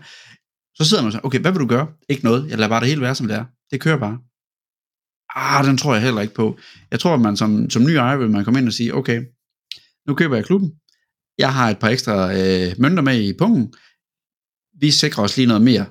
[0.75, 1.87] så sidder man og siger, okay, hvad vil du gøre?
[2.09, 3.45] Ikke noget, jeg lader bare det hele være, som det er.
[3.71, 4.17] Det kører bare.
[5.35, 6.57] Ah, den tror jeg heller ikke på.
[6.91, 9.21] Jeg tror, at man som, som ny ejer vil man komme ind og sige, okay,
[10.07, 10.71] nu køber jeg klubben,
[11.37, 13.73] jeg har et par ekstra øh, mønter med i pungen,
[14.79, 15.85] vi sikrer os lige noget mere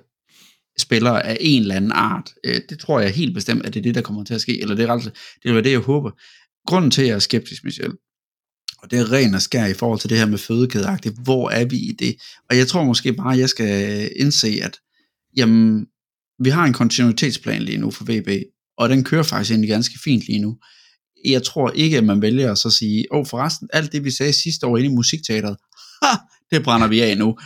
[0.79, 2.35] spillere af en eller anden art.
[2.45, 4.61] Øh, det tror jeg helt bestemt, at det er det, der kommer til at ske,
[4.61, 5.11] eller det er, altså,
[5.43, 6.11] det er det, jeg håber.
[6.67, 7.93] Grunden til, at jeg er skeptisk, Michel,
[8.87, 11.65] og det er ren og skær i forhold til det her med fødekædeagtigt, hvor er
[11.65, 12.17] vi i det?
[12.51, 14.79] Og jeg tror måske bare, at jeg skal indse, at
[15.37, 15.87] jamen,
[16.45, 18.29] vi har en kontinuitetsplan lige nu for VB,
[18.79, 20.57] og den kører faktisk egentlig ganske fint lige nu.
[21.25, 24.11] Jeg tror ikke, at man vælger at så sige, åh oh, forresten, alt det vi
[24.11, 25.57] sagde sidste år inde i musikteateret,
[26.03, 26.17] ha,
[26.51, 27.39] det brænder vi af nu.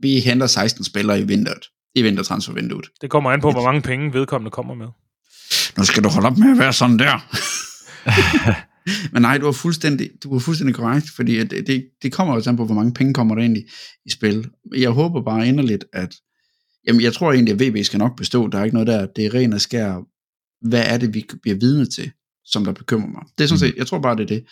[0.00, 2.88] Vi henter 16 spillere i vinteret, i vintertransfervinduet.
[3.00, 4.86] Det kommer an på, hvor mange penge vedkommende kommer med.
[5.78, 7.18] Nu skal du holde op med at være sådan der.
[9.12, 12.34] Men nej, du var fuldstændig, du var fuldstændig korrekt, fordi at det, det, det kommer
[12.34, 13.64] jo an på, hvor mange penge kommer der egentlig
[14.06, 14.50] i spil.
[14.76, 16.14] Jeg håber bare inderligt, at
[16.86, 18.48] jamen, jeg tror egentlig, at VB skal nok bestå.
[18.48, 19.06] Der er ikke noget der.
[19.06, 20.02] Det er ren og skær.
[20.68, 22.10] Hvad er det, vi bliver vidne til,
[22.44, 23.22] som der bekymrer mig?
[23.38, 24.44] Det er sådan set, jeg tror bare, det er det.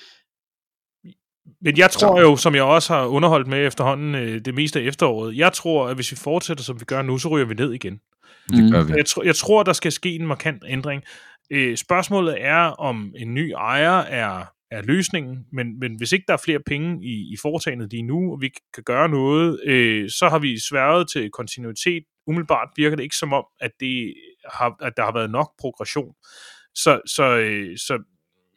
[1.63, 4.85] Men jeg tror jo, som jeg også har underholdt med efterhånden øh, det meste af
[4.85, 7.73] efteråret, jeg tror, at hvis vi fortsætter, som vi gør nu, så ryger vi ned
[7.73, 8.01] igen.
[8.49, 8.93] Det gør vi.
[8.93, 11.03] Jeg, tr- jeg tror, der skal ske en markant ændring.
[11.51, 16.33] Øh, spørgsmålet er, om en ny ejer er, er løsningen, men, men hvis ikke der
[16.33, 20.29] er flere penge i, i foretagendet lige nu, og vi kan gøre noget, øh, så
[20.29, 22.03] har vi sværget til kontinuitet.
[22.27, 24.15] Umiddelbart virker det ikke som om, at, det
[24.53, 26.15] har, at der har været nok progression.
[26.75, 27.99] Så, så, øh, så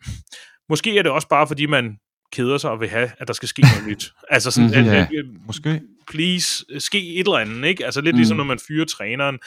[0.69, 1.97] måske er det også bare, fordi man
[2.31, 4.11] keder sig og vil have, at der skal ske noget nyt.
[4.29, 5.01] Altså sådan, Mhm, at, ja.
[5.01, 5.81] at, at, Måske.
[6.07, 7.85] please, ske et eller andet, ikke?
[7.85, 8.17] Altså lidt Mm.
[8.17, 8.19] mm.
[8.19, 9.39] ligesom, når man fyrer træneren.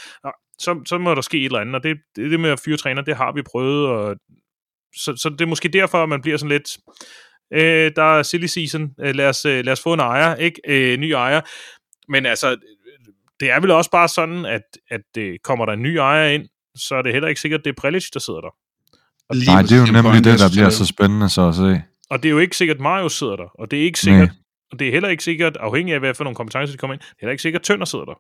[0.59, 2.77] Så, så må der ske et eller andet, og det, det, det med at fyre
[2.77, 4.17] træner, det har vi prøvet, og
[4.97, 6.79] så, så det er måske derfor, at man bliver sådan lidt,
[7.53, 10.61] øh, der er silly season, øh, lad, os, øh, lad os få en ejer, ikke?
[10.69, 11.41] Øh, ny ejer.
[12.09, 12.57] Men altså,
[13.41, 16.49] det er vel også bare sådan, at, at øh, kommer der en ny ejer ind,
[16.77, 18.55] så er det heller ikke sikkert, at det er Prelic, der sidder der.
[19.35, 21.83] Lige Nej, det er jo nemlig det, der bliver så spændende så at se.
[22.11, 24.31] Og det er jo ikke sikkert, at Mario sidder der, og det er ikke sikkert,
[24.73, 27.01] og det er heller ikke sikkert, afhængig af, hvad for nogle kompetencer de kommer ind,
[27.01, 28.19] det er heller ikke sikkert, at Tønder sidder der.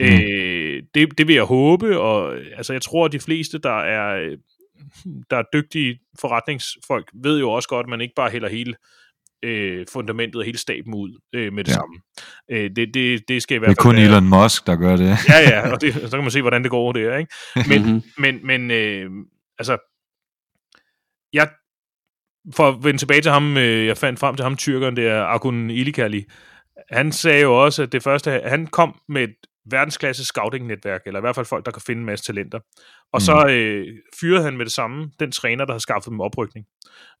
[0.00, 0.06] Mm.
[0.06, 4.16] Øh, det, det vil jeg håbe, og altså, jeg tror, at de fleste, der er,
[4.22, 4.38] øh,
[5.30, 8.74] der er dygtige forretningsfolk, ved jo også godt, at man ikke bare hælder hele
[9.42, 11.74] øh, fundamentet og hele staben ud øh, med det Ja.
[11.74, 11.96] samme.
[12.50, 14.76] Øh, det, det, det skal i Det hvert er fald kun være- Elon Musk, der
[14.76, 15.16] gør det.
[15.28, 17.34] Ja, ja, og det, så kan man se, hvordan det går der, ikke?
[17.68, 18.02] Men, Mhm.
[18.18, 19.10] men, men øh,
[19.58, 19.78] altså,
[21.32, 21.48] jeg,
[22.54, 25.70] for at vende tilbage til ham, øh, jeg fandt frem til ham, tyrkeren der, Akun
[25.70, 26.24] Ilikali,
[26.90, 29.34] han sagde jo også, at det første, han kom med et
[29.70, 32.60] verdensklasse scouting-netværk, eller i hvert fald folk, der kan finde en masse talenter.
[33.12, 33.86] Og så øh,
[34.20, 36.66] fyrede han med det samme den træner, der havde skaffet dem oprykning.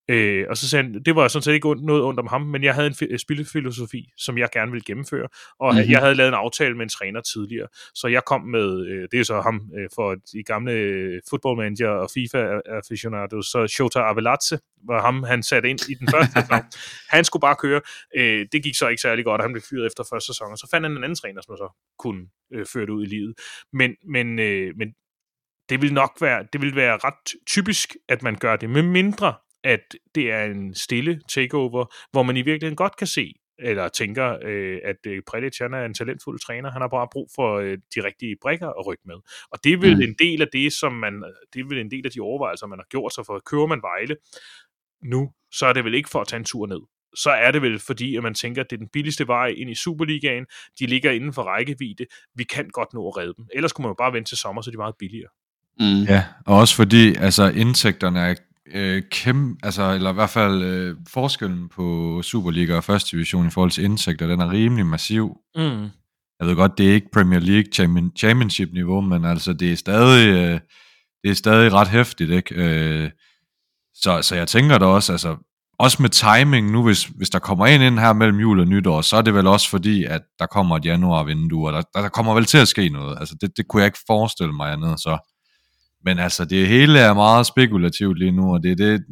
[0.08, 2.64] Øh, og så sagde han, det var sådan set ikke noget ondt om ham, men
[2.64, 5.28] jeg havde en fi- spillefilosofi, som jeg gerne ville gennemføre,
[5.60, 5.76] og Mhm.
[5.78, 5.92] mm-hmm.
[5.92, 9.20] jeg havde lavet en aftale med en træner tidligere, så jeg kom med, øh, det
[9.20, 13.98] er så ham øh, for de gamle øh, football manager og FIFA aficionados, så Shota
[13.98, 16.64] Avelatse var ham, han satte ind i den første sæson.
[17.16, 17.80] Han skulle bare køre.
[18.16, 20.58] Øh, det gik så ikke særlig godt, og han blev fyret efter første sæson, og
[20.58, 23.34] så fandt han en anden træner, som så kunne øh, føre det ud i livet.
[23.72, 24.88] Men, men, øh, men
[25.68, 29.34] det vil nok være, det vil være ret typisk, at man gør det, med mindre
[29.66, 34.38] at det er en stille takeover, hvor man i virkeligheden godt kan se, eller tænker,
[34.44, 37.78] øh, at øh, Predic han er en talentfuld træner, han har bare brug for øh,
[37.94, 39.14] de rigtige brikker at rykke med.
[39.52, 40.02] Og det er vel Mm.
[40.02, 41.14] en del af det, som man,
[41.52, 43.82] det er vel en del af de overvejelser, man har gjort sig for, kører man
[43.82, 44.16] Vejle
[45.04, 46.80] nu, så er det vel ikke for at tage en tur ned.
[47.16, 49.70] Så er det vel fordi, at man tænker, at det er den billigste vej ind
[49.70, 50.46] i Superligaen.
[50.78, 52.06] De ligger inden for rækkevidde.
[52.34, 53.46] Vi kan godt nå at redde dem.
[53.54, 55.28] Ellers kunne man jo bare vente til sommer, så er de meget billigere.
[55.80, 56.02] Mm.
[56.02, 58.34] Ja, og også fordi altså, indtægterne er
[58.74, 63.50] øh, kæmpe, altså, eller i hvert fald øh, forskellen på Superliga og første division i
[63.50, 65.36] forhold til indtægter, den er rimelig massiv.
[65.56, 65.88] Mm.
[66.40, 69.76] Jeg ved godt, det er ikke Premier League champion, Championship niveau, men altså det er
[69.76, 70.60] stadig, øh,
[71.24, 72.54] det er stadig ret hæftigt, ikke?
[72.54, 73.10] Øh,
[73.94, 75.36] så, så jeg tænker da også, altså,
[75.78, 79.00] også med timing nu, hvis, hvis der kommer en ind her mellem jul og nytår,
[79.00, 82.34] så er det vel også fordi, at der kommer et januar-vindue, og der, der kommer
[82.34, 83.16] vel til at ske noget.
[83.20, 85.32] Altså, det, det kunne jeg ikke forestille mig andet, så.
[86.06, 89.04] Men altså, det hele er meget spekulativt lige nu, og det er det,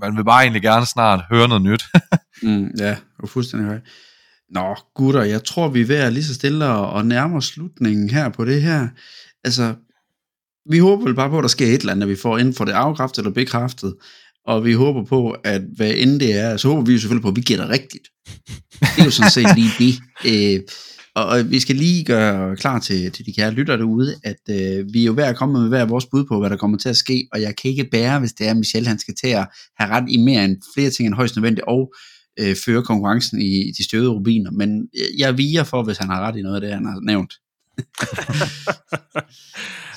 [0.00, 1.84] man vil bare egentlig gerne snart høre noget nyt.
[2.44, 3.82] Mm, ja, og fuldstændig højt.
[4.50, 8.28] Nå, gutter, jeg tror, vi er ved at lige så stille og, nærme slutningen her
[8.28, 8.88] på det her.
[9.44, 9.74] Altså,
[10.70, 12.64] vi håber vel bare på, at der sker et eller andet, vi får inden for
[12.64, 13.94] det afkræftet eller bekræftet.
[14.46, 17.28] Og vi håber på, at hvad end det er, så håber vi jo selvfølgelig på,
[17.28, 18.08] at vi gætter rigtigt.
[18.80, 19.94] Det er jo sådan set lige det.
[20.30, 20.60] Øh,
[21.14, 24.86] og, og vi skal lige gøre klar til, til de kære lytter derude, at øh,
[24.92, 26.88] vi er jo ved at komme med hver vores bud på, hvad der kommer til
[26.88, 29.28] at ske, og jeg kan ikke bære, hvis det er, at Michel han skal til
[29.28, 29.48] at
[29.78, 31.94] have ret i mere end flere ting end højst nødvendigt, og
[32.40, 36.20] øh, føre konkurrencen i de støvede rubiner, men øh, jeg viger for, hvis han har
[36.20, 37.32] ret i noget af det, han har nævnt.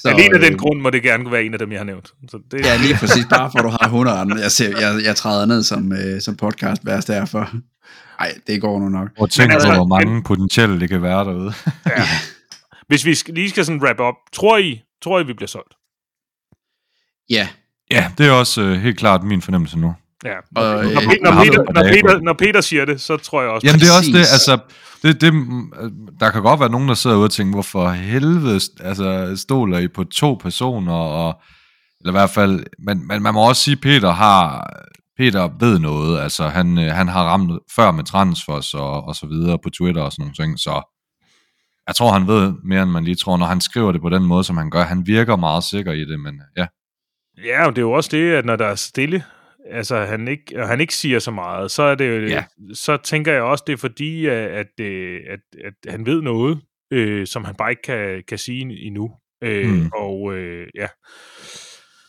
[0.02, 1.86] Så, Alene af den øh, grund må det gerne være en af dem, jeg har
[1.86, 2.14] nævnt.
[2.32, 5.16] Så det, Ja, lige præcis, bare for at du har 100 Jeg, ser, jeg, jeg
[5.16, 7.50] træder ned som, øh, som podcast værst derfor.
[8.20, 9.10] Nej, det går nu nok.
[9.20, 11.54] Og tænk altså, på, hvor mange potentielle det kan være derude.
[11.98, 12.04] ja.
[12.88, 15.74] Hvis vi lige skal sådan wrap op, tror I, tror I, vi bliver solgt?
[17.30, 17.48] Ja,
[17.92, 19.96] ja, det er også øh, helt klart min fornemmelse nu.
[20.24, 20.38] Ja.
[20.38, 22.34] Og, Når, øh, når, Peter, når, Peter, når.
[22.34, 23.68] Peter, siger det, så tror jeg også...
[23.68, 24.60] Jamen det er også det, altså,
[25.04, 25.34] det, det,
[26.20, 29.88] der kan godt være nogen, der sidder ude og tænker, hvorfor helvede altså, stoler I
[29.88, 31.42] på to personer, og,
[32.00, 34.70] eller i hvert fald, men, men man må også sige, Peter har,
[35.18, 39.28] Peter ved noget, altså han, øh, han har ramt før med transfers og, og så
[39.28, 40.92] videre på Twitter og sådan nogle ting, så
[41.88, 44.24] jeg tror, han ved mere, end man lige tror, når han skriver det på den
[44.24, 44.84] måde, som han gør.
[44.84, 46.66] Han virker meget sikker i det, men ja.
[47.46, 49.24] Ja, og det er jo også det, at når der er stille,
[49.72, 52.44] altså han ikke, og han ikke siger så meget, så er det jo, Ja.
[52.74, 56.60] så tænker jeg også, det er fordi, at, at, øh, at, at han ved noget,
[56.92, 59.12] øh, som han bare ikke kan, kan sige endnu.
[59.44, 59.90] Øh, Mm.
[59.96, 60.88] Og øh, ja,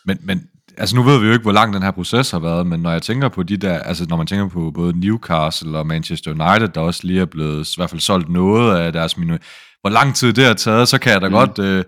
[0.07, 2.67] Men, men altså nu ved vi jo ikke, hvor lang den her proces har været,
[2.67, 5.87] men når jeg tænker på de der, altså når man tænker på både Newcastle og
[5.87, 9.37] Manchester United, der også lige er blevet i hvert fald solgt noget af deres minu,
[9.81, 11.35] hvor lang tid det har taget, så kan jeg da mm.
[11.35, 11.85] godt øh,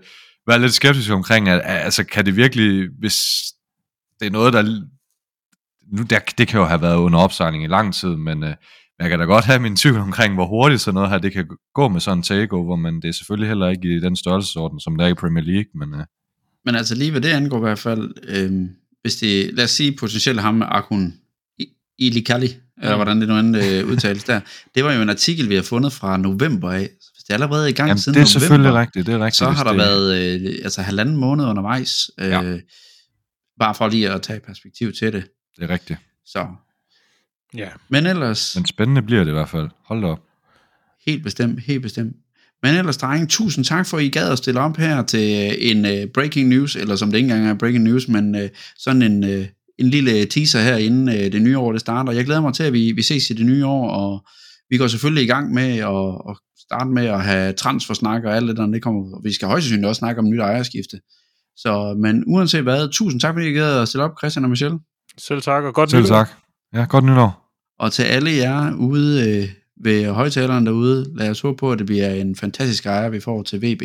[0.47, 3.15] være lidt skeptisk omkring, at altså kan det virkelig, hvis
[4.19, 4.81] det er noget, der,
[5.91, 8.53] nu der, det kan jo have været under opsejling i lang tid, men øh,
[8.99, 11.47] jeg kan da godt have min tvivl omkring, hvor hurtigt sådan noget her, det kan
[11.73, 14.97] gå med sådan en takeover, men det er selvfølgelig heller ikke i den størrelsesorden, som
[14.97, 16.05] det er i Premier League, men øh,
[16.65, 18.51] men altså lige hvad det angår i hvert fald, øh,
[19.01, 21.13] hvis det, lad os sige potentielt ham med Akun
[21.99, 24.39] Ilikali, eller hvordan det nu end øh, udtales der,
[24.75, 26.89] det var jo en artikel, vi har fundet fra november af,
[27.27, 29.35] det er allerede i gang jamen, siden det er november, selvfølgelig rigtigt, det er rigtigt.
[29.35, 32.57] så har der det- været øh, altså halvanden måned undervejs, øh, Ja.
[33.59, 35.23] bare for lige at tage perspektiv til det.
[35.59, 35.99] Det er rigtigt.
[36.25, 36.47] Så.
[37.53, 37.69] ja.
[37.89, 39.69] Men ellers, Men spændende bliver det i hvert fald.
[39.85, 40.19] Hold da op.
[41.05, 42.15] helt bestemt, helt bestemt.
[42.63, 45.55] Men ellers, drenge, tusind tak for, at I gad at stille op her til øh,
[45.59, 48.41] en uh, breaking news, eller som det ikke engang er breaking news, men uh,
[48.77, 49.45] sådan en, uh,
[49.77, 52.11] en lille teaser her, inden uh, det nye år det starter.
[52.13, 54.25] Jeg glæder mig til, at vi, vi ses i det nye år, og
[54.69, 58.47] vi går selvfølgelig i gang med at, at starte med at have transfersnak og alt
[58.47, 60.99] det der, det kommer, og vi skal højst sandsynligt også snakke om nyt ejerskifte.
[61.57, 64.79] Så, men uanset hvad, tusind tak, fordi I gad at stille op, Christian og Michelle.
[65.19, 66.15] Selv tak, og godt Selv nytår.
[66.15, 66.29] tak.
[66.73, 67.45] Ja, godt nytår.
[67.79, 69.49] Og til alle jer ude øh,
[69.83, 73.43] ved højtaleren derude, lad os håbe på, at det bliver en fantastisk ejer, vi får
[73.43, 73.81] til VB.